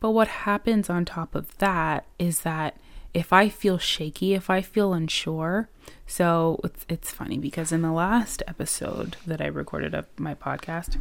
But 0.00 0.12
what 0.12 0.28
happens 0.28 0.88
on 0.88 1.04
top 1.04 1.34
of 1.34 1.58
that 1.58 2.06
is 2.18 2.40
that 2.40 2.78
if 3.12 3.34
I 3.34 3.50
feel 3.50 3.76
shaky, 3.76 4.32
if 4.32 4.48
I 4.48 4.62
feel 4.62 4.94
unsure, 4.94 5.68
so 6.06 6.58
it's, 6.64 6.86
it's 6.88 7.12
funny 7.12 7.36
because 7.36 7.70
in 7.70 7.82
the 7.82 7.92
last 7.92 8.42
episode 8.48 9.18
that 9.26 9.42
I 9.42 9.46
recorded 9.46 9.94
of 9.94 10.06
my 10.18 10.34
podcast, 10.34 10.96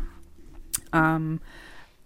um, 0.92 1.40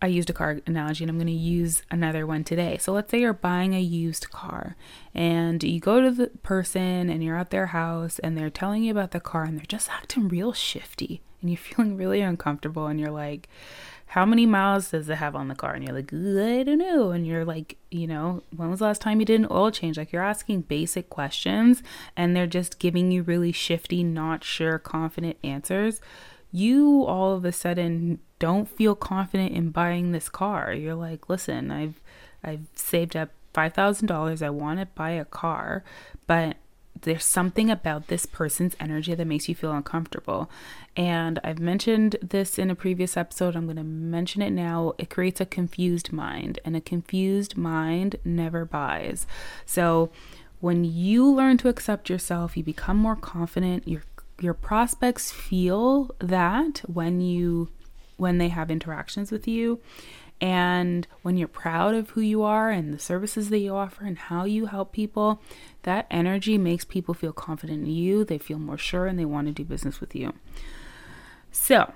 I 0.02 0.08
used 0.08 0.30
a 0.30 0.34
car 0.34 0.60
analogy 0.68 1.04
and 1.04 1.10
I'm 1.10 1.18
going 1.18 1.28
to 1.28 1.34
use 1.34 1.82
another 1.90 2.28
one 2.28 2.44
today. 2.44 2.78
So 2.78 2.94
let's 2.94 3.10
say 3.10 3.20
you're 3.20 3.34
buying 3.34 3.74
a 3.74 3.82
used 3.82 4.30
car 4.30 4.76
and 5.14 5.64
you 5.64 5.80
go 5.80 6.02
to 6.02 6.12
the 6.12 6.28
person 6.44 7.10
and 7.10 7.24
you're 7.24 7.38
at 7.38 7.50
their 7.50 7.68
house 7.68 8.20
and 8.20 8.38
they're 8.38 8.50
telling 8.52 8.84
you 8.84 8.92
about 8.92 9.12
the 9.12 9.20
car 9.20 9.44
and 9.44 9.58
they're 9.58 9.66
just 9.66 9.90
acting 9.90 10.28
real 10.28 10.54
shifty 10.54 11.22
and 11.42 11.50
you're 11.50 11.58
feeling 11.58 11.98
really 11.98 12.22
uncomfortable 12.22 12.86
and 12.88 13.00
you're 13.00 13.12
like, 13.12 13.50
how 14.12 14.26
many 14.26 14.46
miles 14.46 14.92
does 14.92 15.10
it 15.10 15.16
have 15.16 15.36
on 15.36 15.48
the 15.50 15.56
car? 15.56 15.74
And 15.74 15.84
you're 15.84 15.96
like, 15.96 16.14
I 16.14 16.64
don't 16.64 16.78
know. 16.78 17.12
And 17.12 17.28
you're 17.28 17.44
like, 17.44 17.78
you 17.92 18.08
know, 18.08 18.44
when 18.56 18.70
was 18.70 18.80
the 18.80 18.86
last 18.86 19.02
time 19.02 19.20
you 19.20 19.26
did 19.26 19.42
an 19.42 19.48
oil 19.52 19.70
change? 19.72 19.98
Like 19.98 20.14
you're 20.14 20.24
asking 20.24 20.62
basic 20.62 21.10
questions 21.10 21.84
and 22.16 22.36
they're 22.36 22.48
just 22.48 22.80
giving 22.80 23.12
you 23.12 23.24
really 23.24 23.52
shifty, 23.52 24.04
not 24.04 24.44
sure, 24.44 24.80
confident 24.80 25.38
answers 25.44 26.02
you 26.52 27.04
all 27.04 27.34
of 27.34 27.46
a 27.46 27.52
sudden 27.52 28.20
don't 28.40 28.70
feel 28.70 28.96
confident 28.96 29.52
in 29.54 29.70
buying 29.70 30.12
this 30.12 30.30
car. 30.30 30.74
You're 30.74 30.96
like, 30.96 31.30
listen, 31.30 31.72
I've 31.72 32.02
I've 32.44 32.68
saved 32.76 33.16
up 33.16 33.30
five 33.54 33.74
thousand 33.74 34.08
dollars. 34.08 34.42
I 34.42 34.50
want 34.50 34.80
to 34.80 34.86
buy 34.86 35.12
a 35.12 35.26
car, 35.26 35.84
but 36.28 36.58
there's 37.02 37.26
something 37.26 37.70
about 37.70 38.08
this 38.08 38.26
person's 38.26 38.76
energy 38.80 39.14
that 39.14 39.26
makes 39.26 39.48
you 39.48 39.56
feel 39.56 39.72
uncomfortable. 39.72 40.50
And 40.96 41.40
I've 41.44 41.60
mentioned 41.60 42.16
this 42.22 42.58
in 42.58 42.72
a 42.72 42.76
previous 42.76 43.16
episode. 43.16 43.56
I'm 43.56 43.66
going 43.66 43.78
to 43.78 43.84
mention 43.84 44.42
it 44.42 44.50
now. 44.50 44.94
It 44.98 45.10
creates 45.10 45.40
a 45.40 45.46
confused 45.46 46.12
mind, 46.12 46.60
and 46.66 46.76
a 46.76 46.82
confused 46.82 47.56
mind 47.56 48.16
never 48.26 48.66
buys. 48.66 49.28
So 49.66 50.10
when 50.60 50.84
you 50.84 51.32
learn 51.32 51.58
to 51.60 51.70
accept 51.70 52.10
yourself, 52.10 52.58
you 52.58 52.64
become 52.64 52.98
more 52.98 53.16
confident. 53.16 53.88
Your 53.88 54.04
your 54.40 54.54
prospects 54.54 55.32
feel 55.32 56.12
that 56.20 56.82
when 56.86 57.22
you 57.22 57.70
when 58.18 58.38
they 58.38 58.50
have 58.50 58.70
interactions 58.70 59.32
with 59.32 59.48
you 59.48 59.80
and 60.40 61.08
when 61.24 61.38
you're 61.38 61.48
proud 61.48 61.96
of 61.96 62.12
who 62.12 62.22
you 62.22 62.44
are 62.44 62.70
and 62.70 62.94
the 62.94 63.00
services 63.00 63.50
that 63.50 63.58
you 63.58 63.74
offer 63.74 64.06
and 64.06 64.18
how 64.18 64.44
you 64.46 64.68
help 64.68 64.92
people, 64.92 65.42
that 65.84 66.06
energy 66.12 66.58
makes 66.58 66.86
people 66.86 67.14
feel 67.14 67.34
confident 67.34 67.86
in 67.86 67.90
you. 67.90 68.24
They 68.24 68.38
feel 68.38 68.60
more 68.60 68.78
sure 68.78 69.08
and 69.08 69.18
they 69.18 69.26
want 69.26 69.48
to 69.48 69.54
do 69.54 69.64
business 69.64 70.00
with 70.00 70.16
you. 70.16 70.34
So, 71.52 71.92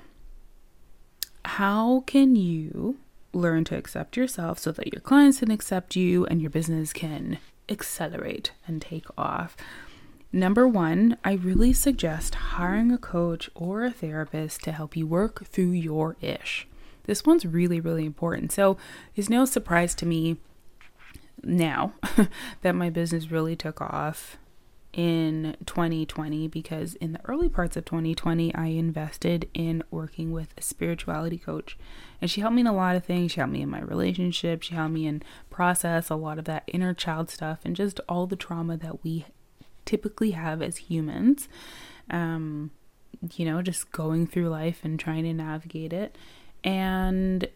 how 1.45 2.01
can 2.07 2.35
you 2.35 2.97
learn 3.31 3.63
to 3.65 3.77
accept 3.77 4.17
yourself 4.17 4.57
so 4.57 4.71
that 4.71 4.91
your 4.91 5.01
clients 5.01 5.39
can 5.39 5.51
accept 5.51 5.95
you 5.95 6.25
and 6.25 6.41
your 6.41 6.49
business 6.49 6.93
can 6.93 7.37
accelerate 7.69 8.51
and 8.65 8.81
take 8.81 9.05
off? 9.17 9.55
Number 10.33 10.65
one, 10.65 11.17
I 11.25 11.33
really 11.33 11.73
suggest 11.73 12.35
hiring 12.35 12.91
a 12.91 12.97
coach 12.97 13.49
or 13.53 13.83
a 13.83 13.91
therapist 13.91 14.63
to 14.63 14.71
help 14.71 14.95
you 14.95 15.05
work 15.05 15.45
through 15.45 15.71
your 15.71 16.15
ish. 16.21 16.67
This 17.03 17.25
one's 17.25 17.45
really, 17.45 17.81
really 17.81 18.05
important. 18.05 18.53
So 18.53 18.77
it's 19.15 19.29
no 19.29 19.43
surprise 19.43 19.93
to 19.95 20.05
me 20.05 20.37
now 21.43 21.93
that 22.61 22.75
my 22.75 22.89
business 22.89 23.31
really 23.31 23.57
took 23.57 23.81
off 23.81 24.37
in 24.93 25.55
2020 25.65 26.47
because 26.47 26.95
in 26.95 27.13
the 27.13 27.25
early 27.25 27.47
parts 27.47 27.77
of 27.77 27.85
2020 27.85 28.53
I 28.53 28.67
invested 28.67 29.49
in 29.53 29.83
working 29.89 30.31
with 30.31 30.53
a 30.57 30.61
spirituality 30.61 31.37
coach 31.37 31.77
and 32.19 32.29
she 32.29 32.41
helped 32.41 32.55
me 32.55 32.61
in 32.61 32.67
a 32.67 32.73
lot 32.73 32.97
of 32.97 33.05
things 33.05 33.31
she 33.31 33.39
helped 33.39 33.53
me 33.53 33.61
in 33.61 33.69
my 33.69 33.79
relationship 33.79 34.63
she 34.63 34.75
helped 34.75 34.93
me 34.93 35.07
in 35.07 35.23
process 35.49 36.09
a 36.09 36.15
lot 36.15 36.37
of 36.37 36.43
that 36.43 36.63
inner 36.67 36.93
child 36.93 37.29
stuff 37.29 37.59
and 37.63 37.77
just 37.77 38.01
all 38.09 38.27
the 38.27 38.35
trauma 38.35 38.75
that 38.75 39.01
we 39.01 39.25
typically 39.85 40.31
have 40.31 40.61
as 40.61 40.77
humans 40.77 41.47
um 42.09 42.71
you 43.35 43.45
know 43.45 43.61
just 43.61 43.91
going 43.91 44.25
through 44.25 44.49
life 44.49 44.81
and 44.83 44.99
trying 44.99 45.23
to 45.23 45.33
navigate 45.33 45.93
it 45.93 46.17
and 46.63 47.47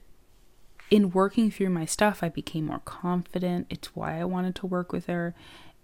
in 0.91 1.11
working 1.11 1.49
through 1.49 1.69
my 1.69 1.85
stuff, 1.85 2.21
I 2.21 2.29
became 2.29 2.67
more 2.67 2.81
confident. 2.85 3.67
It's 3.69 3.95
why 3.95 4.19
I 4.19 4.25
wanted 4.25 4.55
to 4.55 4.67
work 4.67 4.91
with 4.91 5.07
her. 5.07 5.33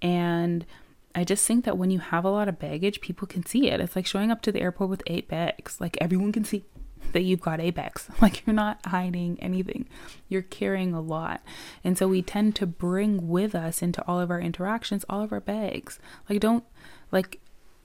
And 0.01 0.65
I 1.13 1.23
just 1.23 1.45
think 1.45 1.65
that 1.65 1.77
when 1.77 1.91
you 1.91 1.99
have 1.99 2.23
a 2.23 2.29
lot 2.29 2.47
of 2.47 2.59
baggage, 2.59 3.01
people 3.01 3.27
can 3.27 3.45
see 3.45 3.69
it. 3.69 3.79
It's 3.79 3.95
like 3.95 4.05
showing 4.05 4.31
up 4.31 4.41
to 4.43 4.51
the 4.51 4.61
airport 4.61 4.89
with 4.89 5.03
eight 5.07 5.27
bags. 5.27 5.81
Like 5.81 5.97
everyone 5.99 6.31
can 6.31 6.43
see 6.43 6.65
that 7.13 7.21
you've 7.21 7.41
got 7.41 7.59
bags. 7.71 8.07
Like 8.21 8.45
you're 8.45 8.53
not 8.53 8.85
hiding 8.85 9.39
anything. 9.41 9.87
You're 10.29 10.41
carrying 10.41 10.93
a 10.93 11.01
lot. 11.01 11.41
And 11.83 11.97
so 11.97 12.07
we 12.07 12.21
tend 12.21 12.55
to 12.57 12.67
bring 12.67 13.27
with 13.27 13.55
us 13.55 13.81
into 13.81 14.05
all 14.07 14.19
of 14.19 14.29
our 14.29 14.39
interactions 14.39 15.05
all 15.09 15.21
of 15.21 15.31
our 15.31 15.39
bags. 15.39 15.99
Like 16.29 16.39
don't 16.39 16.63
like 17.11 17.39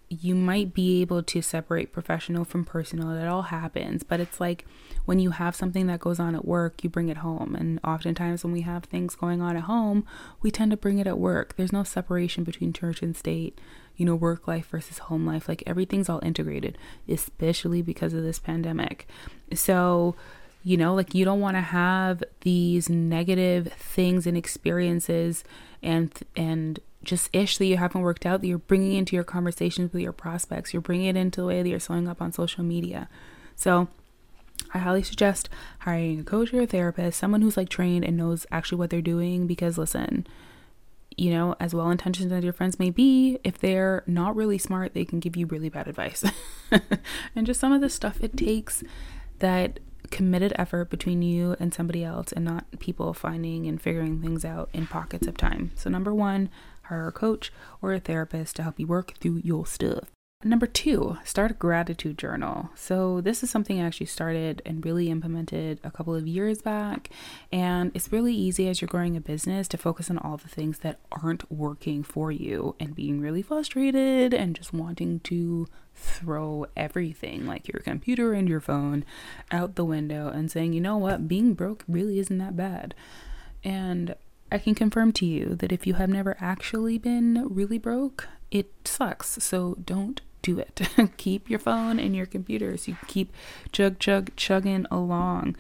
you 0.09 0.35
might 0.37 0.73
be 0.73 1.01
able 1.01 1.23
to 1.23 1.43
separate 1.43 1.93
professional 1.93 2.45
from 2.45 2.65
personal. 2.65 3.11
It 3.11 3.27
all 3.27 3.43
happens, 3.43 4.05
but 4.05 4.21
it's 4.21 4.39
like 4.39 4.65
when 5.05 5.19
you 5.19 5.31
have 5.31 5.57
something 5.57 5.89
that 5.89 5.99
goes 5.99 6.21
on 6.21 6.35
at 6.37 6.45
work, 6.45 6.85
you 6.85 6.91
bring 6.91 7.09
it 7.09 7.19
home. 7.19 7.57
And 7.57 7.81
oftentimes, 7.83 8.45
when 8.45 8.53
we 8.53 8.61
have 8.61 8.85
things 8.85 9.17
going 9.17 9.43
on 9.43 9.57
at 9.57 9.65
home, 9.65 10.07
we 10.43 10.51
tend 10.53 10.71
to 10.71 10.77
bring 10.77 10.99
it 10.99 11.09
at 11.09 11.19
work. 11.19 11.57
There's 11.57 11.73
no 11.73 11.83
separation 11.83 12.45
between 12.45 12.73
church 12.73 13.03
and 13.03 13.17
state, 13.17 13.61
you 13.97 14.07
know, 14.07 14.15
work 14.15 14.47
life 14.47 14.69
versus 14.69 14.99
home 14.99 15.27
life. 15.27 15.49
Like 15.49 15.65
everything's 15.67 16.09
all 16.09 16.21
integrated, 16.23 16.79
especially 17.09 17.83
because 17.83 18.15
of 18.15 18.23
this 18.23 18.39
pandemic. 18.39 19.09
So, 19.55 20.15
you 20.63 20.77
know, 20.77 20.95
like 20.95 21.15
you 21.15 21.25
don't 21.25 21.41
want 21.41 21.57
to 21.57 21.63
have 21.63 22.23
these 22.43 22.89
negative 22.89 23.73
things 23.73 24.25
and 24.25 24.37
experiences 24.37 25.43
and, 25.83 26.13
and, 26.37 26.79
just 27.07 27.31
ish 27.33 27.59
that 27.59 27.67
you 27.67 27.77
haven't 27.77 28.03
worked 28.03 28.27
out 28.27 28.41
that 28.41 28.47
you're 28.47 28.59
bringing 28.59 28.93
into 28.93 29.17
your 29.17 29.25
conversations 29.25 29.93
with 29.93 30.03
your 30.03 30.13
prospects. 30.13 30.73
You're 30.73 30.83
bringing 30.83 31.07
it 31.07 31.17
into 31.17 31.41
the 31.41 31.47
way 31.47 31.63
that 31.63 31.69
you're 31.69 31.81
showing 31.81 32.09
up 32.09 32.21
on 32.21 32.33
social 32.33 32.63
media. 32.63 33.09
So, 33.55 33.89
I 34.75 34.79
highly 34.79 35.03
suggest 35.03 35.49
hiring 35.81 36.21
a 36.21 36.25
coach 36.25 36.53
or 36.53 36.63
a 36.63 36.67
therapist, 36.67 37.19
someone 37.19 37.43
who's 37.43 37.57
like 37.57 37.69
trained 37.69 38.05
and 38.05 38.17
knows 38.17 38.47
actually 38.51 38.79
what 38.79 38.91
they're 38.91 39.01
doing. 39.01 39.47
Because 39.47 39.79
listen, 39.79 40.27
you 41.17 41.31
know, 41.31 41.55
as 41.61 41.75
well 41.75 41.91
intentioned 41.91 42.33
as 42.33 42.45
your 42.45 42.53
friends 42.53 42.79
may 42.79 42.91
be, 42.91 43.39
if 43.45 43.59
they're 43.59 44.03
not 44.07 44.37
really 44.37 44.59
smart, 44.59 44.95
they 44.95 45.05
can 45.05 45.21
give 45.21 45.37
you 45.37 45.47
really 45.47 45.69
bad 45.69 45.89
advice. 45.89 46.25
and 47.35 47.47
just 47.47 47.61
some 47.61 47.73
of 47.73 47.81
the 47.81 47.89
stuff 47.89 48.23
it 48.23 48.37
takes 48.37 48.83
that 49.39 49.79
committed 50.11 50.53
effort 50.57 50.89
between 50.91 51.23
you 51.23 51.57
and 51.59 51.75
somebody 51.75 52.05
else 52.05 52.33
and 52.33 52.45
not 52.45 52.65
people 52.79 53.13
finding 53.13 53.67
and 53.67 53.81
figuring 53.81 54.21
things 54.21 54.45
out 54.45 54.69
in 54.73 54.87
pockets 54.87 55.27
of 55.27 55.37
time. 55.37 55.71
So, 55.75 55.91
number 55.91 56.15
one, 56.15 56.49
hire 56.89 57.09
a 57.09 57.13
coach 57.13 57.53
or 57.81 57.93
a 57.93 58.01
therapist 58.01 58.57
to 58.57 58.63
help 58.63 58.79
you 58.79 58.87
work 58.87 59.15
through 59.19 59.41
your 59.45 59.67
stuff. 59.67 60.11
Number 60.45 60.67
two, 60.67 61.17
start 61.25 61.51
a 61.51 61.55
gratitude 61.55 62.19
journal. 62.19 62.69
So, 62.75 63.23
this 63.23 63.43
is 63.43 63.51
something 63.51 63.81
I 63.81 63.87
actually 63.87 64.07
started 64.07 64.61
and 64.67 64.85
really 64.85 65.11
implemented 65.11 65.81
a 65.83 65.91
couple 65.91 66.15
of 66.15 66.29
years 66.29 66.61
back. 66.61 67.09
And 67.51 67.91
it's 67.95 68.13
really 68.13 68.35
easy 68.35 68.69
as 68.69 68.81
you're 68.81 68.89
growing 68.89 69.17
a 69.17 69.21
business 69.21 69.67
to 69.69 69.79
focus 69.79 70.11
on 70.11 70.19
all 70.19 70.37
the 70.37 70.49
things 70.49 70.81
that 70.81 71.01
aren't 71.11 71.51
working 71.51 72.03
for 72.03 72.31
you 72.31 72.77
and 72.79 72.95
being 72.95 73.19
really 73.19 73.41
frustrated 73.41 74.35
and 74.35 74.55
just 74.55 74.75
wanting 74.75 75.21
to 75.21 75.69
throw 75.95 76.67
everything 76.77 77.47
like 77.47 77.67
your 77.67 77.81
computer 77.81 78.35
and 78.35 78.47
your 78.47 78.61
phone 78.61 79.07
out 79.51 79.75
the 79.75 79.87
window 79.87 80.29
and 80.29 80.51
saying, 80.51 80.75
you 80.75 80.81
know 80.83 80.99
what, 80.99 81.27
being 81.27 81.55
broke 81.55 81.83
really 81.89 82.19
isn't 82.19 82.39
that 82.39 82.57
bad. 82.57 82.95
And 83.65 84.15
I 84.51 84.59
can 84.59 84.75
confirm 84.75 85.13
to 85.13 85.27
you 85.27 85.55
that 85.57 85.73
if 85.73 85.87
you 85.87 85.95
have 85.95 86.09
never 86.09 86.37
actually 86.41 86.99
been 86.99 87.47
really 87.49 87.79
broke, 87.79 88.29
it 88.51 88.71
sucks. 88.85 89.43
So 89.43 89.77
don't 89.85 90.21
do 90.43 90.59
it. 90.59 90.81
keep 91.17 91.51
your 91.51 91.59
phone 91.59 91.99
and 91.99 92.15
your 92.15 92.27
computer 92.27 92.77
so 92.77 92.93
you 92.93 92.97
keep 93.09 93.33
chug 93.73 93.99
chug 93.99 94.31
chugging 94.37 94.87
along. 94.91 95.57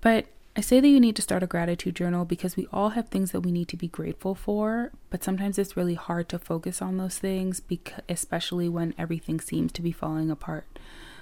But 0.00 0.26
I 0.56 0.62
say 0.62 0.80
that 0.80 0.88
you 0.88 1.00
need 1.00 1.16
to 1.16 1.22
start 1.22 1.42
a 1.42 1.46
gratitude 1.46 1.96
journal 1.96 2.24
because 2.24 2.56
we 2.56 2.66
all 2.72 2.90
have 2.90 3.08
things 3.08 3.32
that 3.32 3.42
we 3.42 3.52
need 3.52 3.68
to 3.68 3.76
be 3.76 3.88
grateful 3.88 4.34
for, 4.34 4.90
but 5.10 5.22
sometimes 5.22 5.58
it's 5.58 5.76
really 5.76 5.94
hard 5.94 6.30
to 6.30 6.38
focus 6.38 6.80
on 6.80 6.96
those 6.96 7.18
things, 7.18 7.60
because, 7.60 8.00
especially 8.08 8.66
when 8.66 8.94
everything 8.96 9.38
seems 9.38 9.70
to 9.72 9.82
be 9.82 9.92
falling 9.92 10.30
apart. 10.30 10.78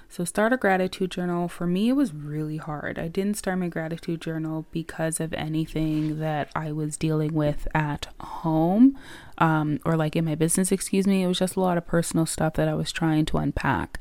So, 0.09 0.23
start 0.23 0.53
a 0.53 0.57
gratitude 0.57 1.11
journal. 1.11 1.47
For 1.47 1.67
me, 1.67 1.89
it 1.89 1.93
was 1.93 2.13
really 2.13 2.57
hard. 2.57 2.97
I 2.97 3.07
didn't 3.07 3.37
start 3.37 3.59
my 3.59 3.67
gratitude 3.67 4.21
journal 4.21 4.65
because 4.71 5.19
of 5.19 5.33
anything 5.33 6.19
that 6.19 6.49
I 6.55 6.71
was 6.71 6.97
dealing 6.97 7.33
with 7.33 7.67
at 7.73 8.07
home 8.19 8.97
um, 9.37 9.79
or 9.83 9.95
like 9.95 10.15
in 10.15 10.25
my 10.25 10.35
business, 10.35 10.71
excuse 10.71 11.05
me. 11.05 11.23
It 11.23 11.27
was 11.27 11.39
just 11.39 11.55
a 11.55 11.59
lot 11.59 11.77
of 11.77 11.85
personal 11.85 12.25
stuff 12.25 12.53
that 12.53 12.67
I 12.67 12.75
was 12.75 12.91
trying 12.91 13.25
to 13.25 13.37
unpack. 13.37 13.99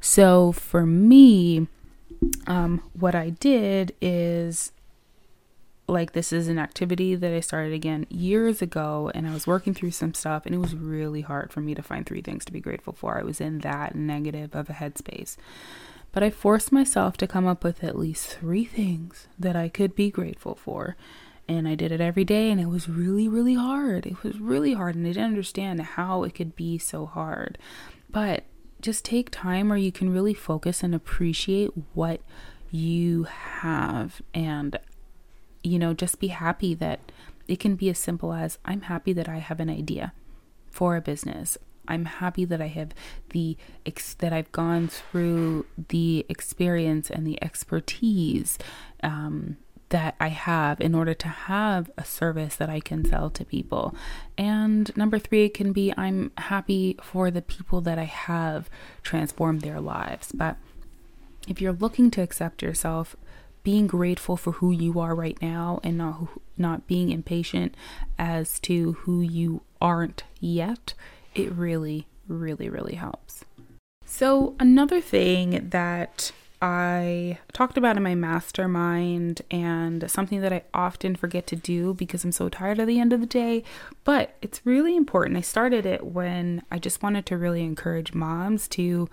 So, 0.00 0.52
for 0.52 0.86
me, 0.86 1.68
um, 2.46 2.82
what 2.92 3.14
I 3.14 3.30
did 3.30 3.94
is 4.00 4.72
like 5.90 6.12
this 6.12 6.32
is 6.32 6.48
an 6.48 6.58
activity 6.58 7.14
that 7.14 7.32
I 7.32 7.40
started 7.40 7.72
again 7.72 8.06
years 8.08 8.62
ago 8.62 9.10
and 9.14 9.26
I 9.26 9.32
was 9.32 9.46
working 9.46 9.74
through 9.74 9.90
some 9.90 10.14
stuff 10.14 10.46
and 10.46 10.54
it 10.54 10.58
was 10.58 10.74
really 10.74 11.20
hard 11.20 11.52
for 11.52 11.60
me 11.60 11.74
to 11.74 11.82
find 11.82 12.06
three 12.06 12.22
things 12.22 12.44
to 12.46 12.52
be 12.52 12.60
grateful 12.60 12.92
for. 12.92 13.18
I 13.18 13.22
was 13.22 13.40
in 13.40 13.58
that 13.58 13.94
negative 13.94 14.54
of 14.54 14.70
a 14.70 14.74
headspace. 14.74 15.36
But 16.12 16.22
I 16.22 16.30
forced 16.30 16.72
myself 16.72 17.16
to 17.18 17.26
come 17.26 17.46
up 17.46 17.62
with 17.62 17.84
at 17.84 17.98
least 17.98 18.26
three 18.26 18.64
things 18.64 19.28
that 19.38 19.54
I 19.54 19.68
could 19.68 19.94
be 19.94 20.10
grateful 20.10 20.54
for. 20.54 20.96
And 21.46 21.68
I 21.68 21.74
did 21.74 21.92
it 21.92 22.00
every 22.00 22.24
day 22.24 22.50
and 22.50 22.60
it 22.60 22.66
was 22.66 22.88
really, 22.88 23.28
really 23.28 23.54
hard. 23.54 24.06
It 24.06 24.22
was 24.22 24.40
really 24.40 24.72
hard 24.74 24.94
and 24.94 25.06
I 25.06 25.10
didn't 25.10 25.24
understand 25.24 25.80
how 25.80 26.24
it 26.24 26.34
could 26.34 26.56
be 26.56 26.78
so 26.78 27.06
hard. 27.06 27.58
But 28.08 28.44
just 28.80 29.04
take 29.04 29.30
time 29.30 29.68
where 29.68 29.78
you 29.78 29.92
can 29.92 30.12
really 30.12 30.34
focus 30.34 30.82
and 30.82 30.94
appreciate 30.94 31.70
what 31.94 32.20
you 32.70 33.24
have 33.24 34.22
and 34.32 34.78
you 35.62 35.78
know, 35.78 35.94
just 35.94 36.20
be 36.20 36.28
happy 36.28 36.74
that 36.74 37.00
it 37.48 37.60
can 37.60 37.76
be 37.76 37.88
as 37.90 37.98
simple 37.98 38.32
as 38.32 38.58
I'm 38.64 38.82
happy 38.82 39.12
that 39.12 39.28
I 39.28 39.38
have 39.38 39.60
an 39.60 39.70
idea 39.70 40.12
for 40.70 40.96
a 40.96 41.00
business. 41.00 41.58
I'm 41.88 42.04
happy 42.04 42.44
that 42.44 42.60
I 42.60 42.68
have 42.68 42.92
the 43.30 43.56
ex- 43.84 44.14
that 44.14 44.32
I've 44.32 44.52
gone 44.52 44.88
through 44.88 45.66
the 45.88 46.24
experience 46.28 47.10
and 47.10 47.26
the 47.26 47.42
expertise 47.42 48.58
um, 49.02 49.56
that 49.88 50.14
I 50.20 50.28
have 50.28 50.80
in 50.80 50.94
order 50.94 51.14
to 51.14 51.28
have 51.28 51.90
a 51.98 52.04
service 52.04 52.54
that 52.56 52.70
I 52.70 52.78
can 52.78 53.04
sell 53.04 53.28
to 53.30 53.44
people. 53.44 53.94
And 54.38 54.96
number 54.96 55.18
three 55.18 55.48
can 55.48 55.72
be 55.72 55.92
I'm 55.96 56.30
happy 56.38 56.96
for 57.02 57.30
the 57.30 57.42
people 57.42 57.80
that 57.82 57.98
I 57.98 58.04
have 58.04 58.70
transformed 59.02 59.62
their 59.62 59.80
lives. 59.80 60.30
But 60.32 60.56
if 61.48 61.60
you're 61.60 61.72
looking 61.72 62.10
to 62.12 62.22
accept 62.22 62.62
yourself, 62.62 63.16
being 63.62 63.86
grateful 63.86 64.36
for 64.36 64.52
who 64.52 64.70
you 64.70 64.98
are 64.98 65.14
right 65.14 65.40
now 65.40 65.80
and 65.82 65.98
not 65.98 66.28
not 66.56 66.86
being 66.86 67.10
impatient 67.10 67.74
as 68.18 68.60
to 68.60 68.92
who 68.92 69.20
you 69.20 69.62
aren't 69.80 70.24
yet 70.40 70.94
it 71.34 71.50
really 71.52 72.06
really 72.28 72.68
really 72.68 72.94
helps 72.94 73.44
so 74.04 74.54
another 74.58 75.00
thing 75.00 75.68
that 75.70 76.32
I 76.62 77.38
talked 77.54 77.78
about 77.78 77.96
in 77.96 78.02
my 78.02 78.14
mastermind 78.14 79.40
and 79.50 80.10
something 80.10 80.40
that 80.42 80.52
I 80.52 80.62
often 80.74 81.16
forget 81.16 81.46
to 81.48 81.56
do 81.56 81.94
because 81.94 82.22
I'm 82.22 82.32
so 82.32 82.48
tired 82.48 82.78
at 82.78 82.86
the 82.86 83.00
end 83.00 83.12
of 83.12 83.20
the 83.20 83.26
day. 83.26 83.64
But 84.04 84.36
it's 84.42 84.60
really 84.66 84.94
important. 84.94 85.38
I 85.38 85.40
started 85.40 85.86
it 85.86 86.04
when 86.04 86.62
I 86.70 86.78
just 86.78 87.02
wanted 87.02 87.24
to 87.26 87.38
really 87.38 87.62
encourage 87.62 88.12
moms 88.12 88.68
to 88.68 89.08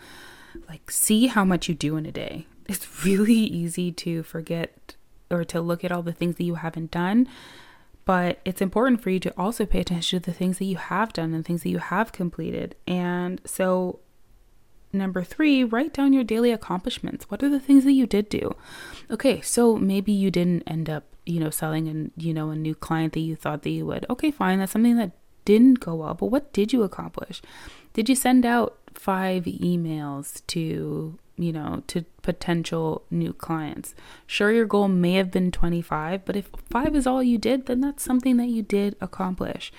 like 0.68 0.92
see 0.92 1.27
how 1.27 1.46
much 1.46 1.70
you 1.70 1.75
do 1.75 1.96
in 1.96 2.06
a 2.06 2.12
day. 2.12 2.48
It's 2.67 3.05
really 3.05 3.33
easy 3.33 3.91
to 3.93 4.24
forget 4.24 4.95
or 5.29 5.43
to 5.45 5.62
look 5.62 5.83
at 5.83 5.91
all 5.91 6.03
the 6.03 6.13
things 6.13 6.36
that 6.36 6.43
you 6.43 6.55
haven't 6.55 6.91
done. 6.91 7.27
But 8.05 8.39
it's 8.45 8.62
important 8.62 9.01
for 9.01 9.09
you 9.09 9.19
to 9.19 9.33
also 9.38 9.65
pay 9.65 9.81
attention 9.81 10.21
to 10.21 10.25
the 10.31 10.38
things 10.38 10.59
that 10.59 10.65
you 10.65 10.77
have 10.77 11.12
done 11.12 11.33
and 11.33 11.45
things 11.45 11.63
that 11.63 11.69
you 11.69 11.79
have 11.79 12.12
completed. 12.12 12.75
And 12.88 13.41
so 13.45 14.00
Number 14.93 15.24
three, 15.24 15.63
write 15.63 15.93
down 15.93 16.13
your 16.13 16.24
daily 16.24 16.51
accomplishments. 16.51 17.29
What 17.29 17.43
are 17.43 17.50
the 17.50 17.59
things 17.59 17.83
that 17.83 17.91
you 17.91 18.07
did 18.07 18.29
do? 18.29 18.55
Okay, 19.12 19.41
so 19.41 19.75
maybe 19.75 20.12
you 20.12 20.31
didn't 20.31 20.63
end 20.65 20.89
up, 20.89 21.03
you 21.25 21.39
know, 21.39 21.50
selling 21.50 21.88
and 21.88 22.12
you 22.15 22.33
know 22.33 22.50
a 22.51 22.55
new 22.55 22.74
client 22.74 23.13
that 23.13 23.19
you 23.19 23.36
thought 23.36 23.63
that 23.63 23.69
you 23.69 23.86
would. 23.86 24.05
Okay, 24.09 24.31
fine, 24.31 24.59
that's 24.59 24.71
something 24.71 24.97
that 24.97 25.12
didn't 25.45 25.81
go 25.81 25.95
well. 25.95 26.13
But 26.13 26.27
what 26.27 26.53
did 26.53 26.71
you 26.71 26.83
accomplish? 26.83 27.41
Did 27.93 28.07
you 28.07 28.15
send 28.15 28.45
out 28.45 28.77
five 28.93 29.43
emails 29.43 30.45
to 30.47 31.19
you 31.38 31.53
know, 31.53 31.84
to 31.88 32.03
potential 32.22 33.03
new 33.12 33.32
clients. 33.32 33.94
Sure, 34.25 34.51
your 34.51 34.65
goal 34.65 34.88
may 34.88 35.13
have 35.13 35.32
been 35.32 35.51
25, 35.51 36.25
but 36.25 36.36
if 36.36 36.50
five 36.70 36.96
is 36.96 37.06
all 37.06 37.22
you 37.22 37.38
did, 37.38 37.67
then 37.67 37.79
that's 37.79 38.03
something 38.03 38.38
that 38.38 38.48
you 38.48 38.63
did 38.63 38.96
accomplish. 39.00 39.72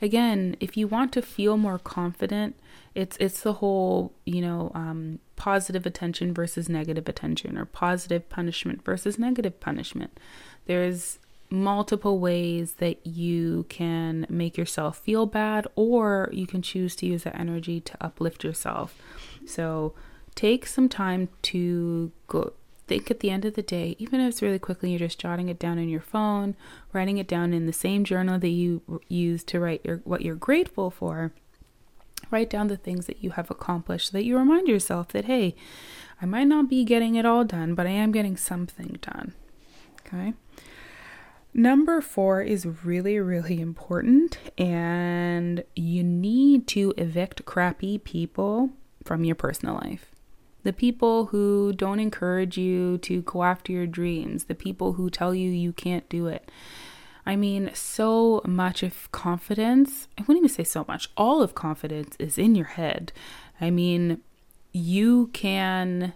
Again, 0.00 0.56
if 0.60 0.76
you 0.76 0.86
want 0.86 1.12
to 1.12 1.22
feel 1.22 1.56
more 1.56 1.78
confident, 1.78 2.56
it's 2.94 3.16
it's 3.18 3.40
the 3.42 3.54
whole, 3.54 4.12
you 4.24 4.40
know, 4.40 4.72
um, 4.74 5.18
positive 5.36 5.86
attention 5.86 6.32
versus 6.32 6.68
negative 6.68 7.08
attention, 7.08 7.58
or 7.58 7.64
positive 7.64 8.28
punishment 8.28 8.84
versus 8.84 9.18
negative 9.18 9.60
punishment. 9.60 10.18
There's 10.66 11.18
multiple 11.50 12.20
ways 12.20 12.74
that 12.74 13.04
you 13.04 13.66
can 13.68 14.24
make 14.28 14.56
yourself 14.56 14.98
feel 14.98 15.26
bad, 15.26 15.66
or 15.74 16.30
you 16.32 16.46
can 16.46 16.62
choose 16.62 16.94
to 16.96 17.06
use 17.06 17.24
that 17.24 17.38
energy 17.38 17.80
to 17.80 17.96
uplift 18.00 18.44
yourself. 18.44 18.96
So 19.44 19.94
take 20.34 20.66
some 20.66 20.88
time 20.88 21.28
to 21.42 22.12
go 22.26 22.52
think 22.90 23.08
at 23.08 23.20
the 23.20 23.30
end 23.30 23.44
of 23.44 23.54
the 23.54 23.62
day, 23.62 23.94
even 24.00 24.20
if 24.20 24.28
it's 24.28 24.42
really 24.42 24.58
quickly, 24.58 24.90
you're 24.90 24.98
just 24.98 25.20
jotting 25.20 25.48
it 25.48 25.60
down 25.60 25.78
in 25.78 25.88
your 25.88 26.00
phone, 26.00 26.56
writing 26.92 27.18
it 27.18 27.28
down 27.28 27.54
in 27.54 27.66
the 27.66 27.72
same 27.72 28.02
journal 28.02 28.36
that 28.40 28.48
you 28.48 29.00
use 29.08 29.44
to 29.44 29.60
write 29.60 29.80
your 29.84 29.98
what 29.98 30.22
you're 30.22 30.34
grateful 30.34 30.90
for. 30.90 31.32
Write 32.32 32.50
down 32.50 32.66
the 32.66 32.76
things 32.76 33.06
that 33.06 33.22
you 33.22 33.30
have 33.30 33.48
accomplished 33.48 34.10
so 34.10 34.18
that 34.18 34.24
you 34.24 34.36
remind 34.36 34.66
yourself 34.66 35.08
that 35.08 35.26
hey, 35.26 35.54
I 36.20 36.26
might 36.26 36.48
not 36.48 36.68
be 36.68 36.84
getting 36.84 37.14
it 37.14 37.24
all 37.24 37.44
done, 37.44 37.76
but 37.76 37.86
I 37.86 37.90
am 37.90 38.10
getting 38.10 38.36
something 38.36 38.98
done. 39.00 39.34
Okay? 40.04 40.34
Number 41.54 42.00
4 42.00 42.42
is 42.42 42.66
really 42.84 43.20
really 43.20 43.60
important 43.60 44.38
and 44.58 45.62
you 45.76 46.02
need 46.02 46.66
to 46.68 46.92
evict 46.96 47.44
crappy 47.44 47.98
people 47.98 48.70
from 49.04 49.22
your 49.24 49.36
personal 49.36 49.74
life 49.74 50.10
the 50.62 50.72
people 50.72 51.26
who 51.26 51.72
don't 51.72 52.00
encourage 52.00 52.56
you 52.58 52.98
to 52.98 53.22
go 53.22 53.42
after 53.44 53.72
your 53.72 53.86
dreams, 53.86 54.44
the 54.44 54.54
people 54.54 54.94
who 54.94 55.10
tell 55.10 55.34
you 55.34 55.50
you 55.50 55.72
can't 55.72 56.08
do 56.08 56.26
it. 56.26 56.50
I 57.26 57.36
mean, 57.36 57.70
so 57.74 58.40
much 58.46 58.82
of 58.82 59.10
confidence, 59.12 60.08
I 60.18 60.22
wouldn't 60.22 60.38
even 60.38 60.48
say 60.48 60.64
so 60.64 60.84
much, 60.88 61.10
all 61.16 61.42
of 61.42 61.54
confidence 61.54 62.16
is 62.18 62.38
in 62.38 62.54
your 62.54 62.66
head. 62.66 63.12
I 63.60 63.70
mean, 63.70 64.20
you 64.72 65.28
can 65.32 66.14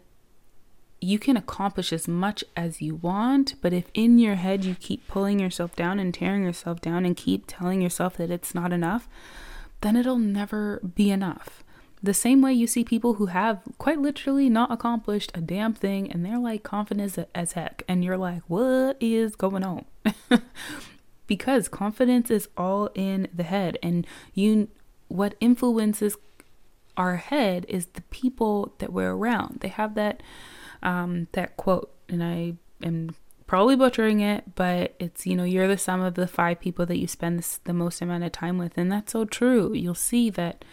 you 1.01 1.19
can 1.19 1.37
accomplish 1.37 1.93
as 1.93 2.09
much 2.09 2.43
as 2.57 2.81
you 2.81 2.95
want, 2.95 3.57
but 3.61 3.75
if 3.75 3.91
in 3.93 4.19
your 4.19 4.37
head 4.37 4.65
you 4.65 4.75
keep 4.75 5.07
pulling 5.07 5.39
yourself 5.39 5.77
down 5.77 5.99
and 5.99 6.15
tearing 6.15 6.45
yourself 6.45 6.81
down 6.81 7.05
and 7.05 7.15
keep 7.15 7.45
telling 7.47 7.83
yourself 7.83 8.17
that 8.17 8.31
it's 8.31 8.55
not 8.55 8.73
enough, 8.73 9.07
then 9.83 9.97
it'll 9.97 10.19
never 10.19 10.81
be 10.95 11.11
enough. 11.11 11.64
The 12.05 12.13
same 12.13 12.43
way 12.43 12.53
you 12.53 12.67
see 12.67 12.85
people 12.85 13.15
who 13.15 13.27
have 13.27 13.63
quite 13.79 13.99
literally 13.99 14.51
not 14.51 14.71
accomplished 14.71 15.33
a 15.33 15.41
damn 15.41 15.73
thing 15.73 16.13
and 16.13 16.23
they're 16.23 16.39
like 16.39 16.63
confident 16.63 17.17
as 17.35 17.53
heck. 17.53 17.83
And 17.89 18.05
you're 18.05 18.19
like, 18.19 18.43
what 18.47 18.99
is 19.01 19.35
going 19.35 19.65
on? 19.65 19.87
because 21.27 21.67
confidence 21.67 22.31
is 22.31 22.47
all 22.59 22.91
in 22.95 23.29
the 23.35 23.43
head. 23.43 23.79
And 23.83 24.07
you, 24.35 24.69
what 25.09 25.35
influences 25.41 26.19
our 26.95 27.17
head 27.17 27.65
is 27.71 27.87
the 27.87 28.03
people 28.03 28.75
that 28.81 28.93
we're 28.93 29.15
around. 29.15 29.61
They 29.61 29.69
have 29.69 29.95
that, 29.95 30.23
um, 30.83 31.29
that 31.33 31.57
quote, 31.57 31.91
and 32.11 32.23
I 32.23 32.57
am 32.83 33.15
probably 33.47 33.77
butchering 33.77 34.21
it, 34.21 34.55
but 34.57 34.95
it's, 34.99 35.27
you 35.27 35.37
know, 35.37 35.45
you're 35.45 35.69
the 35.69 35.79
sum 35.79 36.03
of 36.03 36.17
the 36.17 36.27
five 36.27 36.61
people 36.61 36.85
that 36.85 36.99
you 36.99 37.07
spend 37.07 37.43
the 37.65 37.73
most 37.73 38.03
amount 38.03 38.25
of 38.25 38.33
time 38.33 38.59
with. 38.59 38.77
And 38.77 38.93
that's 38.93 39.13
so 39.13 39.25
true. 39.25 39.73
You'll 39.73 39.95
see 39.95 40.29
that 40.29 40.67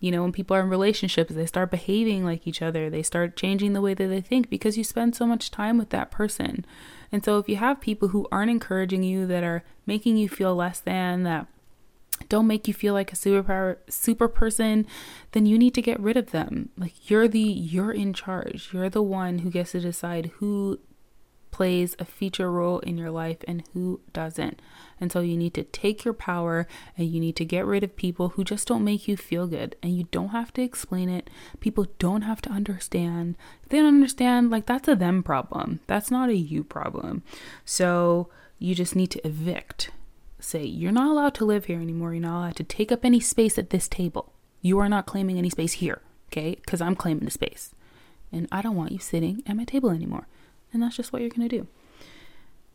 you 0.00 0.10
know, 0.10 0.22
when 0.22 0.32
people 0.32 0.56
are 0.56 0.60
in 0.60 0.70
relationships, 0.70 1.34
they 1.34 1.46
start 1.46 1.70
behaving 1.70 2.24
like 2.24 2.46
each 2.46 2.62
other. 2.62 2.88
They 2.88 3.02
start 3.02 3.36
changing 3.36 3.74
the 3.74 3.82
way 3.82 3.92
that 3.92 4.06
they 4.06 4.22
think 4.22 4.48
because 4.48 4.78
you 4.78 4.82
spend 4.82 5.14
so 5.14 5.26
much 5.26 5.50
time 5.50 5.76
with 5.76 5.90
that 5.90 6.10
person. 6.10 6.64
And 7.12 7.22
so 7.22 7.38
if 7.38 7.48
you 7.48 7.56
have 7.56 7.80
people 7.80 8.08
who 8.08 8.26
aren't 8.32 8.50
encouraging 8.50 9.02
you, 9.02 9.26
that 9.26 9.44
are 9.44 9.62
making 9.84 10.16
you 10.16 10.28
feel 10.28 10.54
less 10.54 10.80
than, 10.80 11.22
that 11.24 11.46
don't 12.28 12.46
make 12.46 12.66
you 12.66 12.74
feel 12.74 12.94
like 12.94 13.12
a 13.12 13.16
superpower 13.16 13.78
super 13.88 14.28
person, 14.28 14.86
then 15.32 15.44
you 15.46 15.58
need 15.58 15.74
to 15.74 15.82
get 15.82 16.00
rid 16.00 16.16
of 16.16 16.30
them. 16.30 16.70
Like 16.78 17.10
you're 17.10 17.28
the 17.28 17.40
you're 17.40 17.92
in 17.92 18.12
charge. 18.12 18.70
You're 18.72 18.90
the 18.90 19.02
one 19.02 19.38
who 19.38 19.50
gets 19.50 19.72
to 19.72 19.80
decide 19.80 20.32
who 20.36 20.80
plays 21.50 21.96
a 21.98 22.04
feature 22.04 22.50
role 22.50 22.78
in 22.80 22.96
your 22.96 23.10
life 23.10 23.38
and 23.46 23.62
who 23.72 24.00
doesn't. 24.12 24.60
And 25.00 25.10
so 25.10 25.20
you 25.20 25.36
need 25.36 25.54
to 25.54 25.64
take 25.64 26.04
your 26.04 26.14
power 26.14 26.66
and 26.96 27.08
you 27.08 27.20
need 27.20 27.36
to 27.36 27.44
get 27.44 27.66
rid 27.66 27.82
of 27.82 27.96
people 27.96 28.30
who 28.30 28.44
just 28.44 28.68
don't 28.68 28.84
make 28.84 29.08
you 29.08 29.16
feel 29.16 29.46
good. 29.46 29.76
And 29.82 29.96
you 29.96 30.04
don't 30.10 30.28
have 30.28 30.52
to 30.54 30.62
explain 30.62 31.08
it. 31.08 31.30
People 31.60 31.86
don't 31.98 32.22
have 32.22 32.42
to 32.42 32.50
understand. 32.50 33.36
If 33.62 33.70
they 33.70 33.78
don't 33.78 33.88
understand, 33.88 34.50
like 34.50 34.66
that's 34.66 34.88
a 34.88 34.96
them 34.96 35.22
problem. 35.22 35.80
That's 35.86 36.10
not 36.10 36.28
a 36.28 36.36
you 36.36 36.64
problem. 36.64 37.22
So 37.64 38.28
you 38.58 38.74
just 38.74 38.94
need 38.94 39.10
to 39.12 39.26
evict. 39.26 39.90
Say, 40.38 40.64
you're 40.64 40.92
not 40.92 41.10
allowed 41.10 41.34
to 41.34 41.44
live 41.44 41.66
here 41.66 41.80
anymore. 41.80 42.14
You're 42.14 42.22
not 42.22 42.38
allowed 42.38 42.56
to 42.56 42.64
take 42.64 42.90
up 42.92 43.04
any 43.04 43.20
space 43.20 43.58
at 43.58 43.70
this 43.70 43.88
table. 43.88 44.32
You 44.62 44.78
are 44.78 44.88
not 44.88 45.06
claiming 45.06 45.38
any 45.38 45.50
space 45.50 45.74
here, 45.74 46.00
okay? 46.28 46.56
Because 46.56 46.80
I'm 46.80 46.96
claiming 46.96 47.24
the 47.24 47.30
space. 47.30 47.74
And 48.32 48.48
I 48.52 48.62
don't 48.62 48.76
want 48.76 48.92
you 48.92 48.98
sitting 48.98 49.42
at 49.46 49.56
my 49.56 49.64
table 49.64 49.90
anymore. 49.90 50.28
And 50.72 50.82
that's 50.82 50.96
just 50.96 51.12
what 51.12 51.22
you're 51.22 51.30
going 51.30 51.48
to 51.48 51.58
do. 51.58 51.66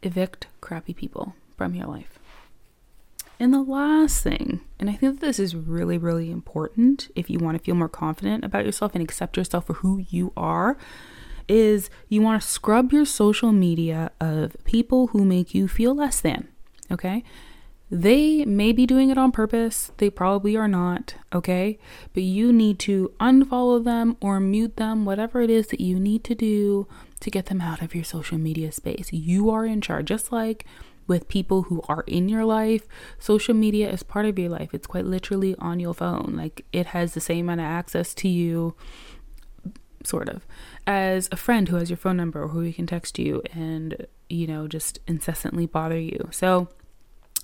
Evict 0.04 0.48
crappy 0.62 0.94
people 0.94 1.36
from 1.58 1.74
your 1.76 1.88
life. 1.88 2.20
And 3.40 3.54
the 3.54 3.62
last 3.62 4.24
thing, 4.24 4.62
and 4.80 4.90
I 4.90 4.94
think 4.94 5.20
that 5.20 5.26
this 5.26 5.40
is 5.40 5.56
really, 5.56 5.98
really 5.98 6.32
important 6.32 7.10
if 7.16 7.30
you 7.30 7.38
want 7.40 7.58
to 7.58 7.64
feel 7.64 7.76
more 7.76 7.90
confident 7.90 8.46
about 8.46 8.66
yourself 8.66 8.96
and 8.96 9.04
accept 9.04 9.36
yourself 9.36 9.68
for 9.68 9.74
who 9.74 10.06
you 10.10 10.32
are, 10.38 10.78
is 11.48 11.90
you 12.08 12.22
want 12.22 12.42
to 12.42 12.48
scrub 12.48 12.94
your 12.94 13.06
social 13.06 13.52
media 13.52 14.12
of 14.20 14.56
people 14.64 15.08
who 15.08 15.26
make 15.26 15.54
you 15.54 15.68
feel 15.68 15.94
less 15.94 16.22
than. 16.22 16.48
Okay? 16.90 17.24
They 17.92 18.46
may 18.46 18.72
be 18.72 18.86
doing 18.86 19.10
it 19.10 19.18
on 19.18 19.32
purpose, 19.32 19.92
they 19.98 20.10
probably 20.10 20.58
are 20.58 20.68
not, 20.68 21.16
okay? 21.32 21.78
But 22.14 22.24
you 22.24 22.52
need 22.52 22.80
to 22.80 23.14
unfollow 23.20 23.84
them 23.84 24.18
or 24.22 24.40
mute 24.40 24.78
them, 24.78 25.06
whatever 25.06 25.42
it 25.42 25.52
is 25.52 25.68
that 25.68 25.80
you 25.80 26.00
need 26.00 26.24
to 26.24 26.34
do 26.34 26.88
to 27.20 27.32
get 27.32 27.48
them 27.48 27.62
out 27.62 27.82
of 27.82 27.96
your 27.96 28.04
social 28.04 28.38
media 28.38 28.72
space. 28.72 29.12
You 29.12 29.50
are 29.50 29.66
in 29.66 29.82
charge, 29.82 30.08
just 30.08 30.32
like 30.32 30.66
with 31.08 31.28
people 31.28 31.64
who 31.64 31.82
are 31.88 32.04
in 32.08 32.30
your 32.30 32.46
life. 32.46 32.88
Social 33.20 33.54
media 33.54 33.90
is 33.90 34.04
part 34.04 34.26
of 34.26 34.38
your 34.40 34.50
life. 34.50 34.74
It's 34.74 34.88
quite 34.88 35.06
literally 35.06 35.56
on 35.60 35.80
your 35.80 35.94
phone. 35.94 36.34
Like 36.36 36.66
it 36.74 36.88
has 36.88 37.14
the 37.14 37.22
same 37.22 37.46
amount 37.46 37.62
of 37.62 37.68
access 37.68 38.14
to 38.16 38.28
you, 38.28 38.76
sort 40.04 40.30
of, 40.30 40.46
as 40.86 41.30
a 41.32 41.36
friend 41.36 41.70
who 41.70 41.78
has 41.78 41.90
your 41.90 41.98
phone 41.98 42.18
number 42.18 42.44
or 42.44 42.50
who 42.50 42.72
can 42.72 42.88
text 42.88 43.18
you 43.20 43.42
and, 43.54 44.08
you 44.30 44.48
know, 44.48 44.68
just 44.68 45.00
incessantly 45.08 45.66
bother 45.66 46.00
you. 46.00 46.28
So, 46.32 46.70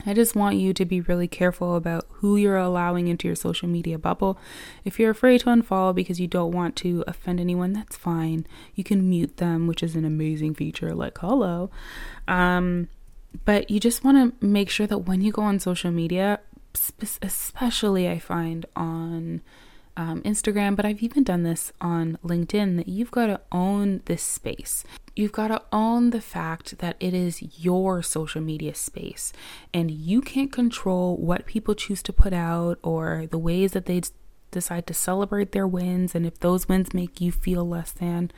I 0.05 0.13
just 0.13 0.35
want 0.35 0.55
you 0.55 0.73
to 0.73 0.85
be 0.85 1.01
really 1.01 1.27
careful 1.27 1.75
about 1.75 2.07
who 2.09 2.37
you're 2.37 2.57
allowing 2.57 3.07
into 3.07 3.27
your 3.27 3.35
social 3.35 3.67
media 3.67 3.97
bubble. 3.97 4.37
If 4.83 4.99
you're 4.99 5.11
afraid 5.11 5.41
to 5.41 5.47
unfollow 5.47 5.93
because 5.93 6.19
you 6.19 6.27
don't 6.27 6.51
want 6.51 6.75
to 6.77 7.03
offend 7.07 7.39
anyone, 7.39 7.73
that's 7.73 7.97
fine. 7.97 8.45
You 8.75 8.83
can 8.83 9.09
mute 9.09 9.37
them, 9.37 9.67
which 9.67 9.83
is 9.83 9.95
an 9.95 10.05
amazing 10.05 10.55
feature, 10.55 10.93
like 10.93 11.17
hello. 11.19 11.69
Um, 12.27 12.87
but 13.45 13.69
you 13.69 13.79
just 13.79 14.03
want 14.03 14.39
to 14.39 14.45
make 14.45 14.69
sure 14.69 14.87
that 14.87 14.99
when 14.99 15.21
you 15.21 15.31
go 15.31 15.41
on 15.43 15.59
social 15.59 15.91
media, 15.91 16.39
especially 17.21 18.09
I 18.09 18.19
find 18.19 18.65
on 18.75 19.41
um, 19.97 20.21
Instagram, 20.23 20.75
but 20.75 20.85
I've 20.85 21.03
even 21.03 21.23
done 21.23 21.43
this 21.43 21.71
on 21.81 22.17
LinkedIn, 22.25 22.77
that 22.77 22.87
you've 22.87 23.11
got 23.11 23.27
to 23.27 23.41
own 23.51 24.01
this 24.05 24.23
space. 24.23 24.83
You've 25.15 25.31
got 25.33 25.49
to 25.49 25.61
own 25.71 26.11
the 26.11 26.21
fact 26.21 26.77
that 26.79 26.95
it 26.99 27.13
is 27.13 27.59
your 27.63 28.01
social 28.01 28.41
media 28.41 28.73
space 28.73 29.33
and 29.73 29.91
you 29.91 30.21
can't 30.21 30.51
control 30.51 31.17
what 31.17 31.45
people 31.45 31.75
choose 31.75 32.01
to 32.03 32.13
put 32.13 32.33
out 32.33 32.79
or 32.81 33.27
the 33.29 33.37
ways 33.37 33.73
that 33.73 33.85
they 33.85 34.01
decide 34.51 34.87
to 34.87 34.93
celebrate 34.93 35.51
their 35.51 35.67
wins. 35.67 36.15
And 36.15 36.25
if 36.25 36.39
those 36.39 36.69
wins 36.69 36.93
make 36.93 37.19
you 37.19 37.31
feel 37.31 37.67
less 37.67 37.91
than, 37.91 38.31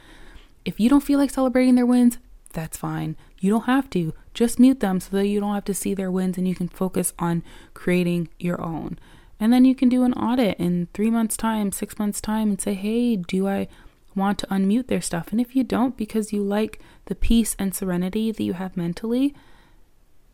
If 0.65 0.79
you 0.79 0.89
don't 0.89 1.03
feel 1.03 1.19
like 1.19 1.29
celebrating 1.29 1.75
their 1.75 1.85
wins, 1.85 2.17
that's 2.53 2.77
fine. 2.77 3.15
You 3.39 3.51
don't 3.51 3.65
have 3.65 3.89
to. 3.91 4.13
Just 4.33 4.59
mute 4.59 4.79
them 4.79 4.99
so 4.99 5.17
that 5.17 5.27
you 5.27 5.39
don't 5.39 5.53
have 5.53 5.65
to 5.65 5.73
see 5.73 5.93
their 5.93 6.11
wins 6.11 6.37
and 6.37 6.47
you 6.47 6.55
can 6.55 6.69
focus 6.69 7.13
on 7.19 7.43
creating 7.73 8.29
your 8.39 8.61
own. 8.61 8.97
And 9.39 9.51
then 9.51 9.65
you 9.65 9.75
can 9.75 9.89
do 9.89 10.03
an 10.03 10.13
audit 10.13 10.57
in 10.59 10.87
three 10.93 11.09
months' 11.09 11.35
time, 11.35 11.71
six 11.71 11.97
months' 11.99 12.21
time, 12.21 12.49
and 12.49 12.61
say, 12.61 12.73
hey, 12.73 13.15
do 13.15 13.47
I 13.47 13.67
want 14.15 14.37
to 14.39 14.47
unmute 14.47 14.87
their 14.87 15.01
stuff? 15.01 15.29
And 15.31 15.41
if 15.41 15.55
you 15.55 15.63
don't 15.63 15.97
because 15.97 16.31
you 16.31 16.43
like 16.43 16.79
the 17.05 17.15
peace 17.15 17.55
and 17.59 17.73
serenity 17.73 18.31
that 18.31 18.43
you 18.43 18.53
have 18.53 18.77
mentally, 18.77 19.35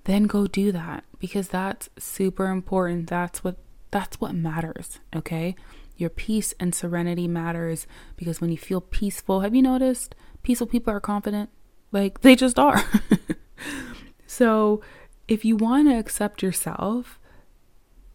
then 0.03 0.23
go 0.23 0.47
do 0.47 0.71
that 0.71 1.03
because 1.19 1.49
that's 1.49 1.89
super 1.97 2.47
important. 2.47 3.09
That's 3.09 3.43
what 3.43 3.57
that's 3.91 4.21
what 4.21 4.35
matters, 4.35 4.99
okay? 5.15 5.55
Your 5.97 6.09
peace 6.09 6.53
and 6.59 6.73
serenity 6.73 7.27
matters 7.27 7.87
because 8.15 8.39
when 8.39 8.51
you 8.51 8.57
feel 8.57 8.81
peaceful, 8.81 9.41
have 9.41 9.55
you 9.55 9.61
noticed 9.61 10.15
peaceful 10.43 10.67
people 10.67 10.93
are 10.93 10.99
confident? 10.99 11.49
Like 11.91 12.21
they 12.21 12.35
just 12.35 12.59
are. 12.59 12.83
so, 14.27 14.81
if 15.27 15.43
you 15.43 15.55
want 15.55 15.87
to 15.87 15.97
accept 15.97 16.41
yourself, 16.41 17.18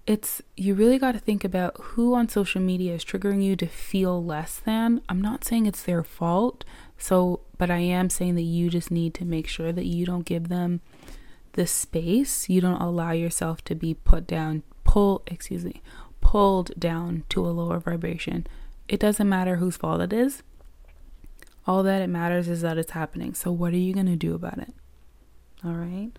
it's 0.06 0.42
you 0.56 0.74
really 0.74 0.98
got 0.98 1.12
to 1.12 1.18
think 1.18 1.44
about 1.44 1.76
who 1.80 2.14
on 2.14 2.28
social 2.28 2.60
media 2.60 2.94
is 2.94 3.04
triggering 3.04 3.42
you 3.42 3.56
to 3.56 3.66
feel 3.66 4.22
less 4.22 4.58
than. 4.58 5.00
I'm 5.08 5.20
not 5.20 5.44
saying 5.44 5.66
it's 5.66 5.82
their 5.82 6.04
fault. 6.04 6.64
So, 6.98 7.40
but 7.56 7.70
I 7.70 7.78
am 7.78 8.10
saying 8.10 8.34
that 8.34 8.42
you 8.42 8.68
just 8.68 8.90
need 8.90 9.14
to 9.14 9.24
make 9.24 9.48
sure 9.48 9.72
that 9.72 9.86
you 9.86 10.04
don't 10.04 10.26
give 10.26 10.48
them 10.48 10.80
the 11.52 11.66
space. 11.66 12.48
You 12.48 12.60
don't 12.60 12.80
allow 12.80 13.12
yourself 13.12 13.64
to 13.64 13.74
be 13.74 13.94
put 13.94 14.26
down, 14.26 14.62
pull, 14.84 15.22
excuse 15.26 15.64
me, 15.64 15.80
pulled 16.20 16.78
down 16.78 17.24
to 17.30 17.46
a 17.46 17.48
lower 17.48 17.78
vibration. 17.78 18.46
It 18.88 19.00
doesn't 19.00 19.28
matter 19.28 19.56
whose 19.56 19.76
fault 19.76 20.02
it 20.02 20.12
is. 20.12 20.42
All 21.66 21.82
that 21.82 22.02
it 22.02 22.08
matters 22.08 22.46
is 22.46 22.60
that 22.60 22.76
it's 22.76 22.90
happening. 22.90 23.32
So, 23.32 23.50
what 23.50 23.72
are 23.72 23.78
you 23.78 23.94
going 23.94 24.04
to 24.06 24.16
do 24.16 24.34
about 24.34 24.58
it? 24.58 24.74
All 25.64 25.72
right. 25.72 26.10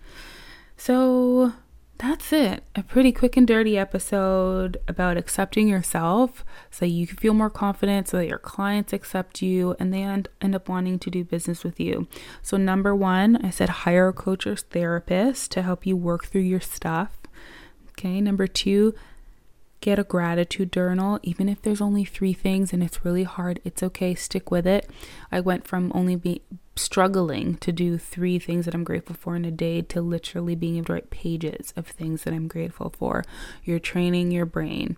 So, 0.76 1.52
that's 1.98 2.32
it. 2.32 2.62
A 2.74 2.82
pretty 2.82 3.12
quick 3.12 3.36
and 3.36 3.46
dirty 3.46 3.78
episode 3.78 4.78
about 4.86 5.16
accepting 5.16 5.68
yourself 5.68 6.44
so 6.70 6.84
you 6.84 7.06
can 7.06 7.16
feel 7.16 7.34
more 7.34 7.50
confident, 7.50 8.08
so 8.08 8.18
that 8.18 8.28
your 8.28 8.38
clients 8.38 8.92
accept 8.92 9.42
you 9.42 9.74
and 9.78 9.92
they 9.92 10.02
end, 10.02 10.28
end 10.40 10.54
up 10.54 10.68
wanting 10.68 10.98
to 10.98 11.10
do 11.10 11.24
business 11.24 11.64
with 11.64 11.80
you. 11.80 12.06
So, 12.42 12.56
number 12.56 12.94
one, 12.94 13.36
I 13.44 13.50
said 13.50 13.68
hire 13.68 14.08
a 14.08 14.12
coach 14.12 14.46
or 14.46 14.56
therapist 14.56 15.50
to 15.52 15.62
help 15.62 15.86
you 15.86 15.96
work 15.96 16.26
through 16.26 16.42
your 16.42 16.60
stuff. 16.60 17.18
Okay. 17.90 18.20
Number 18.20 18.46
two, 18.46 18.94
get 19.80 19.98
a 19.98 20.04
gratitude 20.04 20.72
journal, 20.72 21.18
even 21.22 21.48
if 21.48 21.62
there's 21.62 21.80
only 21.80 22.04
three 22.04 22.32
things 22.32 22.72
and 22.72 22.82
it's 22.82 23.04
really 23.04 23.22
hard, 23.24 23.60
it's 23.64 23.82
okay, 23.82 24.14
stick 24.14 24.50
with 24.50 24.66
it. 24.66 24.90
I 25.30 25.40
went 25.40 25.66
from 25.66 25.92
only 25.94 26.16
be 26.16 26.42
struggling 26.78 27.56
to 27.56 27.72
do 27.72 27.98
three 27.98 28.38
things 28.38 28.64
that 28.64 28.74
I'm 28.74 28.84
grateful 28.84 29.16
for 29.16 29.36
in 29.36 29.44
a 29.44 29.50
day 29.50 29.82
to 29.82 30.00
literally 30.00 30.54
being 30.54 30.76
able 30.76 30.86
to 30.86 30.92
write 30.94 31.10
pages 31.10 31.72
of 31.76 31.86
things 31.86 32.22
that 32.24 32.34
I'm 32.34 32.48
grateful 32.48 32.94
for. 32.96 33.24
You're 33.64 33.78
training 33.78 34.30
your 34.30 34.46
brain. 34.46 34.96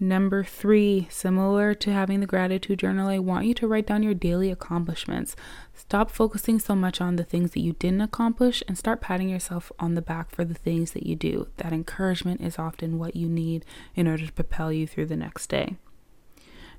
Number 0.00 0.44
three, 0.44 1.08
similar 1.10 1.74
to 1.74 1.92
having 1.92 2.20
the 2.20 2.26
gratitude 2.26 2.78
journal, 2.78 3.08
I 3.08 3.18
want 3.18 3.46
you 3.46 3.54
to 3.54 3.66
write 3.66 3.86
down 3.86 4.04
your 4.04 4.14
daily 4.14 4.48
accomplishments. 4.48 5.34
Stop 5.74 6.12
focusing 6.12 6.60
so 6.60 6.76
much 6.76 7.00
on 7.00 7.16
the 7.16 7.24
things 7.24 7.50
that 7.52 7.62
you 7.62 7.72
didn't 7.72 8.02
accomplish 8.02 8.62
and 8.68 8.78
start 8.78 9.00
patting 9.00 9.28
yourself 9.28 9.72
on 9.80 9.94
the 9.94 10.02
back 10.02 10.30
for 10.30 10.44
the 10.44 10.54
things 10.54 10.92
that 10.92 11.04
you 11.04 11.16
do. 11.16 11.48
That 11.56 11.72
encouragement 11.72 12.40
is 12.42 12.60
often 12.60 13.00
what 13.00 13.16
you 13.16 13.28
need 13.28 13.64
in 13.96 14.06
order 14.06 14.24
to 14.24 14.32
propel 14.32 14.72
you 14.72 14.86
through 14.86 15.06
the 15.06 15.16
next 15.16 15.48
day. 15.48 15.76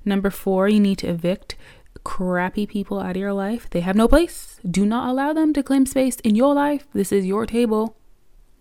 Number 0.02 0.30
four, 0.30 0.66
you 0.68 0.80
need 0.80 0.96
to 0.98 1.08
evict 1.08 1.56
crappy 2.04 2.66
people 2.66 3.00
out 3.00 3.10
of 3.10 3.16
your 3.16 3.32
life. 3.32 3.68
They 3.70 3.80
have 3.80 3.96
no 3.96 4.08
place. 4.08 4.60
Do 4.68 4.84
not 4.86 5.08
allow 5.08 5.32
them 5.32 5.52
to 5.54 5.62
claim 5.62 5.86
space 5.86 6.16
in 6.20 6.34
your 6.34 6.54
life. 6.54 6.86
This 6.92 7.12
is 7.12 7.26
your 7.26 7.46
table. 7.46 7.96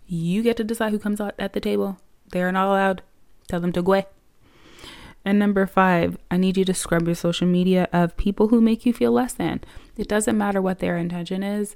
You 0.07 0.43
get 0.43 0.57
to 0.57 0.63
decide 0.63 0.91
who 0.91 0.99
comes 0.99 1.21
out 1.21 1.35
at 1.37 1.53
the 1.53 1.59
table. 1.59 1.99
They 2.31 2.41
are 2.41 2.51
not 2.51 2.67
allowed. 2.67 3.01
Tell 3.47 3.59
them 3.59 3.71
to 3.73 3.81
go 3.81 3.91
away. 3.91 4.05
And 5.25 5.37
number 5.37 5.67
five, 5.67 6.17
I 6.31 6.37
need 6.37 6.57
you 6.57 6.65
to 6.65 6.73
scrub 6.73 7.05
your 7.05 7.15
social 7.15 7.47
media 7.47 7.87
of 7.91 8.17
people 8.17 8.47
who 8.47 8.61
make 8.61 8.85
you 8.85 8.93
feel 8.93 9.11
less 9.11 9.33
than. 9.33 9.61
It 9.97 10.07
doesn't 10.07 10.37
matter 10.37 10.61
what 10.61 10.79
their 10.79 10.97
intention 10.97 11.43
is. 11.43 11.75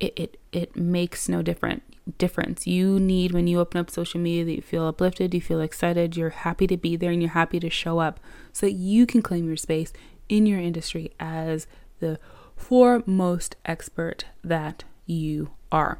It 0.00 0.12
it 0.16 0.40
it 0.52 0.76
makes 0.76 1.28
no 1.28 1.42
different 1.42 1.82
difference. 2.18 2.66
You 2.66 2.98
need 2.98 3.32
when 3.32 3.46
you 3.46 3.60
open 3.60 3.80
up 3.80 3.90
social 3.90 4.20
media 4.20 4.44
that 4.44 4.56
you 4.56 4.62
feel 4.62 4.86
uplifted, 4.86 5.34
you 5.34 5.40
feel 5.40 5.60
excited, 5.60 6.16
you're 6.16 6.30
happy 6.30 6.66
to 6.66 6.76
be 6.76 6.96
there 6.96 7.10
and 7.10 7.20
you're 7.20 7.32
happy 7.32 7.60
to 7.60 7.70
show 7.70 7.98
up 7.98 8.20
so 8.52 8.66
that 8.66 8.72
you 8.72 9.06
can 9.06 9.22
claim 9.22 9.46
your 9.46 9.56
space 9.56 9.92
in 10.28 10.46
your 10.46 10.60
industry 10.60 11.12
as 11.20 11.66
the 12.00 12.18
foremost 12.56 13.56
expert 13.64 14.24
that 14.42 14.84
you 15.06 15.50
are. 15.70 15.98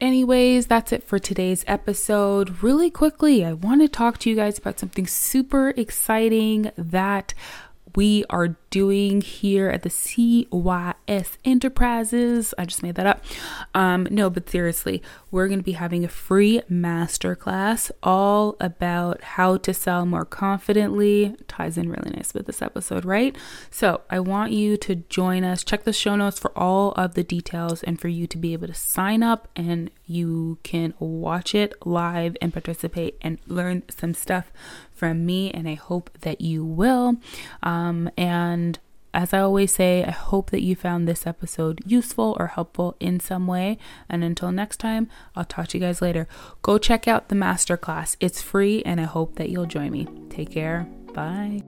Anyways, 0.00 0.66
that's 0.66 0.92
it 0.92 1.02
for 1.02 1.18
today's 1.18 1.64
episode. 1.66 2.62
Really 2.62 2.90
quickly, 2.90 3.44
I 3.44 3.52
want 3.52 3.80
to 3.80 3.88
talk 3.88 4.18
to 4.18 4.30
you 4.30 4.36
guys 4.36 4.58
about 4.58 4.78
something 4.78 5.06
super 5.06 5.70
exciting 5.70 6.70
that 6.76 7.32
we 7.94 8.24
are 8.30 8.56
doing 8.70 9.20
here 9.20 9.68
at 9.68 9.82
the 9.82 9.88
CYS 9.88 11.36
Enterprises. 11.44 12.52
I 12.58 12.64
just 12.64 12.82
made 12.82 12.96
that 12.96 13.06
up. 13.06 13.24
Um, 13.72 14.08
no, 14.10 14.28
but 14.30 14.50
seriously, 14.50 15.02
we're 15.30 15.46
going 15.46 15.60
to 15.60 15.64
be 15.64 15.72
having 15.72 16.04
a 16.04 16.08
free 16.08 16.60
masterclass 16.70 17.90
all 18.02 18.56
about 18.58 19.22
how 19.22 19.58
to 19.58 19.72
sell 19.72 20.06
more 20.06 20.24
confidently. 20.24 21.36
Ties 21.46 21.78
in 21.78 21.88
really 21.88 22.10
nice 22.10 22.34
with 22.34 22.46
this 22.46 22.62
episode, 22.62 23.04
right? 23.04 23.36
So 23.70 24.00
I 24.10 24.18
want 24.18 24.52
you 24.52 24.76
to 24.78 24.96
join 24.96 25.44
us. 25.44 25.62
Check 25.62 25.84
the 25.84 25.92
show 25.92 26.16
notes 26.16 26.38
for 26.38 26.56
all 26.58 26.92
of 26.92 27.14
the 27.14 27.24
details 27.24 27.82
and 27.84 28.00
for 28.00 28.08
you 28.08 28.26
to 28.26 28.38
be 28.38 28.52
able 28.52 28.66
to 28.66 28.74
sign 28.74 29.22
up 29.22 29.48
and 29.54 29.90
you 30.06 30.58
can 30.62 30.94
watch 30.98 31.54
it 31.54 31.74
live 31.86 32.36
and 32.42 32.52
participate 32.52 33.16
and 33.22 33.38
learn 33.46 33.82
some 33.88 34.14
stuff 34.14 34.52
from 35.04 35.26
me, 35.26 35.50
and 35.50 35.68
I 35.68 35.74
hope 35.74 36.08
that 36.20 36.40
you 36.40 36.64
will. 36.64 37.16
Um, 37.62 38.08
and 38.16 38.78
as 39.12 39.34
I 39.34 39.40
always 39.40 39.74
say, 39.74 40.02
I 40.02 40.12
hope 40.12 40.50
that 40.50 40.62
you 40.62 40.74
found 40.74 41.06
this 41.06 41.26
episode 41.26 41.82
useful 41.84 42.34
or 42.40 42.46
helpful 42.46 42.96
in 43.00 43.20
some 43.20 43.46
way. 43.46 43.76
And 44.08 44.24
until 44.24 44.50
next 44.50 44.78
time, 44.78 45.10
I'll 45.36 45.44
talk 45.44 45.68
to 45.68 45.78
you 45.78 45.84
guys 45.84 46.00
later. 46.00 46.26
Go 46.62 46.78
check 46.78 47.06
out 47.06 47.28
the 47.28 47.34
masterclass, 47.34 48.16
it's 48.18 48.40
free, 48.40 48.82
and 48.84 48.98
I 48.98 49.04
hope 49.04 49.36
that 49.36 49.50
you'll 49.50 49.66
join 49.66 49.92
me. 49.92 50.08
Take 50.30 50.52
care. 50.52 50.88
Bye. 51.12 51.60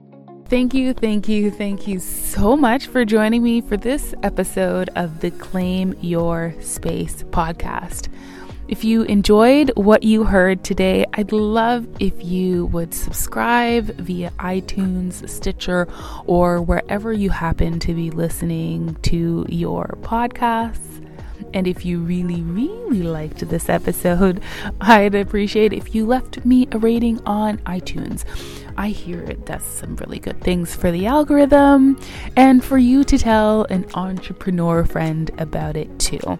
Thank 0.47 0.73
you, 0.73 0.95
thank 0.95 1.29
you, 1.29 1.51
thank 1.51 1.87
you 1.87 1.99
so 1.99 2.57
much 2.57 2.87
for 2.87 3.05
joining 3.05 3.43
me 3.43 3.61
for 3.61 3.77
this 3.77 4.15
episode 4.23 4.89
of 4.95 5.19
the 5.19 5.29
Claim 5.29 5.93
Your 6.01 6.55
Space 6.59 7.21
podcast. 7.21 8.07
If 8.67 8.83
you 8.83 9.03
enjoyed 9.03 9.71
what 9.75 10.03
you 10.03 10.25
heard 10.25 10.65
today, 10.65 11.05
I'd 11.13 11.31
love 11.31 11.87
if 12.01 12.21
you 12.21 12.65
would 12.65 12.93
subscribe 12.93 13.85
via 13.95 14.31
iTunes, 14.39 15.27
Stitcher, 15.29 15.87
or 16.25 16.61
wherever 16.61 17.13
you 17.13 17.29
happen 17.29 17.79
to 17.79 17.93
be 17.93 18.11
listening 18.11 18.95
to 19.03 19.45
your 19.47 19.97
podcasts. 20.01 21.01
And 21.53 21.65
if 21.65 21.85
you 21.85 21.99
really, 21.99 22.41
really 22.41 23.03
liked 23.03 23.47
this 23.47 23.69
episode, 23.69 24.41
I'd 24.81 25.15
appreciate 25.15 25.71
if 25.71 25.95
you 25.95 26.05
left 26.05 26.43
me 26.43 26.67
a 26.73 26.77
rating 26.77 27.21
on 27.25 27.59
iTunes. 27.59 28.25
I 28.75 28.89
hear 28.89 29.23
it 29.23 29.45
does 29.45 29.63
some 29.63 29.95
really 29.95 30.19
good 30.19 30.41
things 30.41 30.75
for 30.75 30.91
the 30.91 31.05
algorithm 31.05 31.97
and 32.35 32.61
for 32.61 32.77
you 32.77 33.05
to 33.05 33.17
tell 33.17 33.63
an 33.69 33.85
entrepreneur 33.93 34.83
friend 34.83 35.31
about 35.37 35.77
it 35.77 35.99
too. 35.99 36.37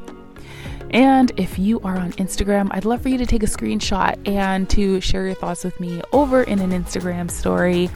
And 0.91 1.32
if 1.38 1.60
you 1.60 1.80
are 1.82 1.97
on 1.97 2.13
Instagram, 2.13 2.69
I'd 2.71 2.86
love 2.86 3.02
for 3.02 3.10
you 3.10 3.17
to 3.17 3.26
take 3.26 3.43
a 3.43 3.47
screenshot 3.47 4.28
and 4.28 4.69
to 4.69 5.02
share 5.02 5.26
your 5.26 5.36
thoughts 5.36 5.63
with 5.63 5.80
me 5.80 6.02
over 6.13 6.43
in 6.43 6.60
an 6.60 6.71
Instagram 6.71 7.30
story. 7.30 7.89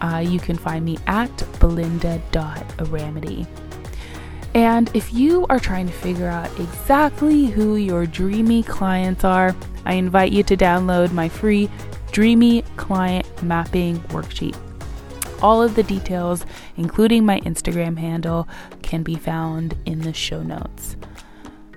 Uh, 0.00 0.18
you 0.18 0.40
can 0.40 0.56
find 0.56 0.84
me 0.84 0.98
at 1.06 1.30
belinda.aramide. 1.60 3.46
And 4.54 4.90
if 4.94 5.12
you 5.12 5.46
are 5.48 5.58
trying 5.58 5.86
to 5.86 5.92
figure 5.92 6.28
out 6.28 6.48
exactly 6.60 7.46
who 7.46 7.76
your 7.76 8.06
dreamy 8.06 8.62
clients 8.62 9.24
are, 9.24 9.54
I 9.84 9.94
invite 9.94 10.32
you 10.32 10.42
to 10.44 10.56
download 10.56 11.12
my 11.12 11.28
free 11.28 11.68
Dreamy 12.12 12.62
Client 12.76 13.42
Mapping 13.42 13.98
Worksheet. 14.10 14.56
All 15.42 15.60
of 15.60 15.74
the 15.74 15.82
details, 15.82 16.46
including 16.76 17.26
my 17.26 17.40
Instagram 17.40 17.98
handle, 17.98 18.48
can 18.82 19.02
be 19.02 19.16
found 19.16 19.76
in 19.84 20.02
the 20.02 20.12
show 20.12 20.42
notes. 20.42 20.96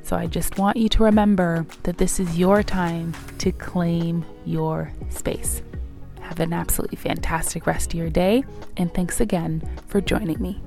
So 0.08 0.16
I 0.16 0.26
just 0.26 0.58
want 0.58 0.78
you 0.78 0.88
to 0.88 1.04
remember 1.04 1.66
that 1.84 1.98
this 1.98 2.18
is 2.18 2.40
your 2.40 2.64
time 2.64 3.14
to 3.40 3.52
claim 3.52 4.24
your 4.46 4.94
space. 5.10 5.62
Have 6.22 6.40
an 6.40 6.54
absolutely 6.54 6.96
fantastic 6.96 7.68
rest 7.68 7.94
of 7.94 8.00
your 8.00 8.10
day, 8.10 8.46
and 8.78 8.94
thanks 8.94 9.20
again 9.20 9.70
for 9.88 10.00
joining 10.00 10.42
me. 10.42 10.62